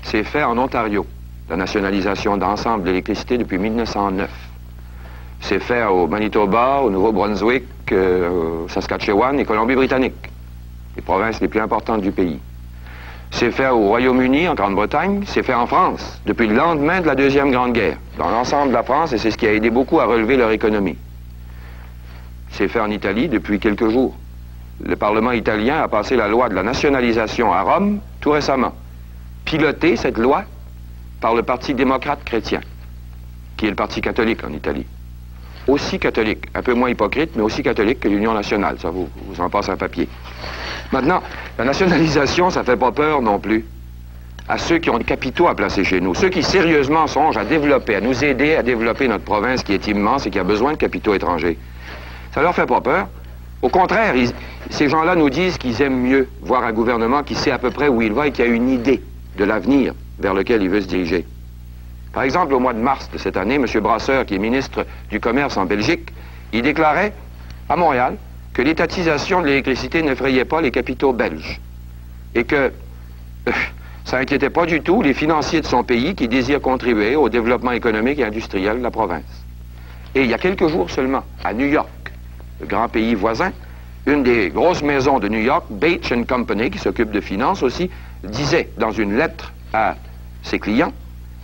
C'est 0.04 0.24
fait 0.24 0.44
en 0.44 0.58
Ontario, 0.58 1.08
la 1.50 1.56
nationalisation 1.56 2.38
d'ensemble 2.38 2.84
de 2.84 2.90
l'électricité 2.90 3.38
depuis 3.38 3.58
1909. 3.58 4.30
C'est 5.44 5.60
fait 5.60 5.84
au 5.84 6.08
Manitoba, 6.08 6.80
au 6.80 6.90
Nouveau-Brunswick, 6.90 7.64
euh, 7.92 8.64
au 8.64 8.70
Saskatchewan 8.70 9.40
et 9.40 9.46
Colombie-Britannique, 9.46 10.32
les 10.96 11.02
provinces 11.02 11.40
les 11.42 11.48
plus 11.48 11.60
importantes 11.60 12.02
du 12.02 12.12
pays. 12.12 12.40
C'est 13.30 13.52
fait 13.52 13.68
au 13.68 13.88
Royaume-Uni, 13.88 14.48
en 14.48 14.56
Grande-Bretagne, 14.56 15.24
c'est 15.26 15.44
fait 15.44 15.54
en 15.54 15.68
France, 15.68 16.22
depuis 16.26 16.48
le 16.48 16.56
lendemain 16.56 17.02
de 17.02 17.08
la 17.08 17.16
Deuxième 17.16 17.52
Grande 17.52 17.74
Guerre, 17.74 17.98
dans 18.18 18.30
l'ensemble 18.30 18.70
de 18.70 18.74
la 18.74 18.84
France, 18.84 19.12
et 19.12 19.18
c'est 19.18 19.32
ce 19.32 19.38
qui 19.38 19.46
a 19.46 19.54
aidé 19.54 19.70
beaucoup 19.70 20.00
à 20.00 20.06
relever 20.06 20.38
leur 20.38 20.52
économie. 20.52 20.98
C'est 22.52 22.68
fait 22.68 22.80
en 22.80 22.90
Italie 22.90 23.28
depuis 23.28 23.60
quelques 23.60 23.90
jours 23.90 24.16
le 24.84 24.96
Parlement 24.96 25.32
italien 25.32 25.82
a 25.82 25.88
passé 25.88 26.16
la 26.16 26.28
loi 26.28 26.50
de 26.50 26.56
la 26.56 26.64
nationalisation 26.64 27.54
à 27.54 27.62
Rome 27.62 28.00
tout 28.20 28.32
récemment. 28.32 28.74
Piloté 29.46 29.96
cette 29.96 30.18
loi 30.18 30.44
par 31.22 31.36
le 31.36 31.44
Parti 31.44 31.74
démocrate 31.74 32.24
chrétien, 32.24 32.62
qui 33.56 33.68
est 33.68 33.70
le 33.70 33.76
parti 33.76 34.02
catholique 34.02 34.44
en 34.44 34.52
Italie. 34.52 34.86
Aussi 35.68 35.98
catholique, 36.00 36.46
un 36.54 36.62
peu 36.62 36.74
moins 36.74 36.90
hypocrite, 36.90 37.32
mais 37.36 37.42
aussi 37.42 37.64
catholique 37.64 38.02
que 38.02 38.10
l'Union 38.10 38.34
nationale. 38.34 38.78
Ça 38.80 38.90
vous, 38.90 39.08
en 39.40 39.50
passe 39.50 39.70
un 39.70 39.78
papier. 39.78 40.10
Maintenant, 40.92 41.24
la 41.58 41.64
nationalisation, 41.64 42.50
ça 42.50 42.64
fait 42.64 42.76
pas 42.76 42.92
peur 42.92 43.22
non 43.22 43.40
plus 43.40 43.66
à 44.50 44.58
ceux 44.58 44.78
qui 44.78 44.90
ont 44.90 44.98
des 44.98 45.06
capitaux 45.06 45.48
à 45.48 45.56
placer 45.56 45.86
chez 45.86 46.02
nous, 46.02 46.14
ceux 46.14 46.30
qui 46.30 46.44
sérieusement 46.44 47.08
songent 47.08 47.38
à 47.38 47.46
développer, 47.46 47.96
à 47.96 48.02
nous 48.02 48.26
aider 48.26 48.56
à 48.56 48.64
développer 48.64 49.08
notre 49.08 49.24
province 49.24 49.64
qui 49.64 49.74
est 49.74 49.88
immense 49.88 50.26
et 50.26 50.32
qui 50.32 50.40
a 50.40 50.44
besoin 50.44 50.74
de 50.74 50.78
capitaux 50.78 51.14
étrangers. 51.14 51.58
Ça 52.34 52.42
leur 52.42 52.54
fait 52.54 52.66
pas 52.66 52.82
peur. 52.82 53.08
Au 53.62 53.70
contraire, 53.70 54.14
ces 54.70 54.90
gens-là 54.90 55.16
nous 55.16 55.30
disent 55.30 55.58
qu'ils 55.58 55.82
aiment 55.82 56.02
mieux 56.02 56.28
voir 56.42 56.66
un 56.66 56.74
gouvernement 56.74 57.24
qui 57.24 57.36
sait 57.36 57.52
à 57.52 57.58
peu 57.58 57.72
près 57.72 57.88
où 57.88 58.02
il 58.02 58.12
va 58.12 58.28
et 58.28 58.32
qui 58.32 58.42
a 58.42 58.46
une 58.46 58.70
idée 58.70 59.02
de 59.38 59.46
l'avenir 59.46 59.94
vers 60.20 60.34
lequel 60.34 60.62
il 60.62 60.70
veut 60.70 60.82
se 60.82 60.88
diriger. 60.88 61.26
Par 62.14 62.22
exemple, 62.22 62.54
au 62.54 62.60
mois 62.60 62.74
de 62.74 62.80
mars 62.80 63.10
de 63.12 63.18
cette 63.18 63.38
année, 63.38 63.56
M. 63.56 63.66
Brasseur, 63.82 64.26
qui 64.26 64.36
est 64.36 64.40
ministre 64.40 64.86
du 65.10 65.20
Commerce 65.20 65.58
en 65.58 65.66
Belgique, 65.66 66.14
il 66.54 66.62
déclarait 66.62 67.12
à 67.68 67.76
Montréal 67.76 68.18
que 68.54 68.62
l'étatisation 68.62 69.42
de 69.42 69.48
l'électricité 69.48 70.04
n'effrayait 70.04 70.46
pas 70.46 70.62
les 70.62 70.70
capitaux 70.70 71.12
belges 71.12 71.60
et 72.36 72.44
que 72.44 72.72
euh, 73.48 73.52
ça 74.06 74.20
n'inquiétait 74.20 74.52
pas 74.52 74.68
du 74.68 74.82
tout 74.82 75.02
les 75.02 75.16
financiers 75.16 75.62
de 75.62 75.66
son 75.66 75.84
pays 75.84 76.14
qui 76.14 76.28
désirent 76.28 76.62
contribuer 76.62 77.16
au 77.16 77.30
développement 77.30 77.72
économique 77.72 78.20
et 78.20 78.26
industriel 78.26 78.78
de 78.78 78.84
la 78.84 78.92
province. 78.92 79.24
Et 80.14 80.22
il 80.22 80.30
y 80.30 80.36
a 80.36 80.38
quelques 80.38 80.68
jours 80.68 80.92
seulement, 80.92 81.24
à 81.44 81.54
New 81.54 81.66
York, 81.66 81.90
le 82.62 82.68
grand 82.68 82.90
pays 82.90 83.16
voisin, 83.16 83.52
une 84.06 84.22
des 84.22 84.50
grosses 84.50 84.84
maisons 84.84 85.18
de 85.18 85.28
New 85.30 85.40
York, 85.40 85.66
Bates 85.72 86.14
Company, 86.28 86.70
qui 86.70 86.78
s'occupe 86.78 87.10
de 87.10 87.22
finances 87.22 87.64
aussi, 87.64 87.90
disait 88.24 88.70
dans 88.78 88.92
une 88.92 89.18
lettre 89.18 89.52
à 89.74 89.96
ses 90.44 90.60
clients, 90.60 90.94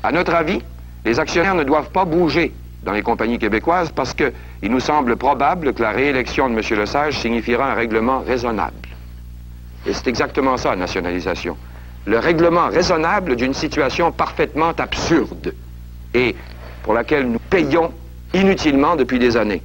à 0.04 0.12
notre 0.12 0.34
avis, 0.34 0.62
les 1.06 1.20
actionnaires 1.20 1.56
ne 1.56 1.64
doivent 1.64 1.92
pas 1.92 2.06
bouger 2.06 2.54
dans 2.84 2.94
les 2.94 3.02
compagnies 3.02 3.40
québécoises 3.40 3.92
parce 3.92 4.14
qu'il 4.14 4.32
nous 4.64 4.80
semble 4.80 5.16
probable 5.16 5.74
que 5.74 5.82
la 5.82 5.92
réélection 5.92 6.50
de 6.50 6.54
M. 6.54 6.80
Lesage 6.80 7.20
signifiera 7.20 7.72
un 7.72 7.76
règlement 7.76 8.20
raisonnable. 8.20 8.76
Et 9.86 9.94
c'est 9.94 10.08
exactement 10.08 10.58
ça, 10.58 10.76
nationalisation 10.76 11.58
le 12.06 12.18
règlement 12.18 12.68
raisonnable 12.68 13.36
d'une 13.36 13.54
situation 13.54 14.12
parfaitement 14.12 14.72
absurde 14.78 15.54
et 16.14 16.36
pour 16.84 16.94
laquelle 16.94 17.30
nous 17.30 17.40
payons 17.50 17.94
inutilement 18.34 18.96
depuis 18.96 19.20
des 19.20 19.38
années. 19.38 19.62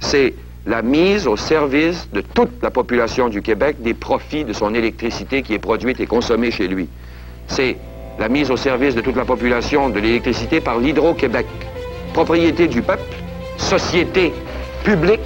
C'est 0.00 0.34
la 0.66 0.82
mise 0.82 1.26
au 1.26 1.36
service 1.36 2.08
de 2.12 2.20
toute 2.20 2.62
la 2.62 2.70
population 2.70 3.28
du 3.28 3.40
Québec 3.40 3.76
des 3.80 3.94
profits 3.94 4.44
de 4.44 4.52
son 4.52 4.74
électricité 4.74 5.42
qui 5.42 5.54
est 5.54 5.58
produite 5.58 6.00
et 6.00 6.06
consommée 6.06 6.50
chez 6.50 6.68
lui. 6.68 6.88
C'est 7.46 7.76
la 8.20 8.28
mise 8.28 8.50
au 8.50 8.56
service 8.56 8.94
de 8.94 9.00
toute 9.00 9.16
la 9.16 9.24
population 9.24 9.88
de 9.88 9.98
l'électricité 9.98 10.60
par 10.60 10.78
l'Hydro-Québec, 10.78 11.46
propriété 12.12 12.68
du 12.68 12.82
peuple, 12.82 13.02
société 13.56 14.34
publique 14.84 15.20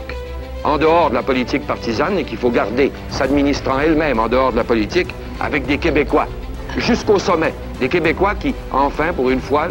en 0.63 0.79
dehors 0.79 1.11
de 1.11 1.15
la 1.15 1.23
politique 1.25 1.67
partisane 1.67 2.19
et 2.19 2.25
qu'il 2.25 2.39
faut 2.39 2.51
garder 2.51 2.93
s'administrant 3.11 3.81
elle-même 3.81 4.21
en 4.21 4.29
dehors 4.29 4.53
de 4.53 4.57
la 4.57 4.65
politique 4.65 5.09
avec 5.41 5.67
des 5.67 5.79
Québécois 5.79 6.29
jusqu'au 6.77 7.19
sommet. 7.19 7.53
Des 7.81 7.89
Québécois 7.89 8.37
qui, 8.37 8.55
enfin, 8.71 9.13
pour 9.13 9.29
une 9.29 9.41
fois, 9.41 9.67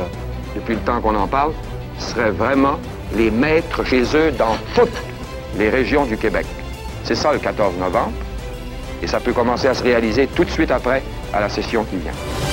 depuis 0.53 0.75
le 0.75 0.81
temps 0.81 0.99
qu'on 0.99 1.15
en 1.15 1.27
parle, 1.27 1.53
seraient 1.97 2.31
vraiment 2.31 2.77
les 3.15 3.31
maîtres 3.31 3.85
chez 3.85 4.01
eux 4.15 4.31
dans 4.37 4.57
toutes 4.75 5.01
les 5.57 5.69
régions 5.69 6.05
du 6.05 6.17
Québec. 6.17 6.45
C'est 7.03 7.15
ça 7.15 7.31
le 7.31 7.39
14 7.39 7.75
novembre, 7.79 8.13
et 9.01 9.07
ça 9.07 9.21
peut 9.21 9.33
commencer 9.33 9.67
à 9.67 9.73
se 9.73 9.83
réaliser 9.83 10.27
tout 10.27 10.43
de 10.43 10.49
suite 10.49 10.71
après 10.71 11.01
à 11.33 11.39
la 11.39 11.49
session 11.49 11.85
qui 11.85 11.97
vient. 11.97 12.52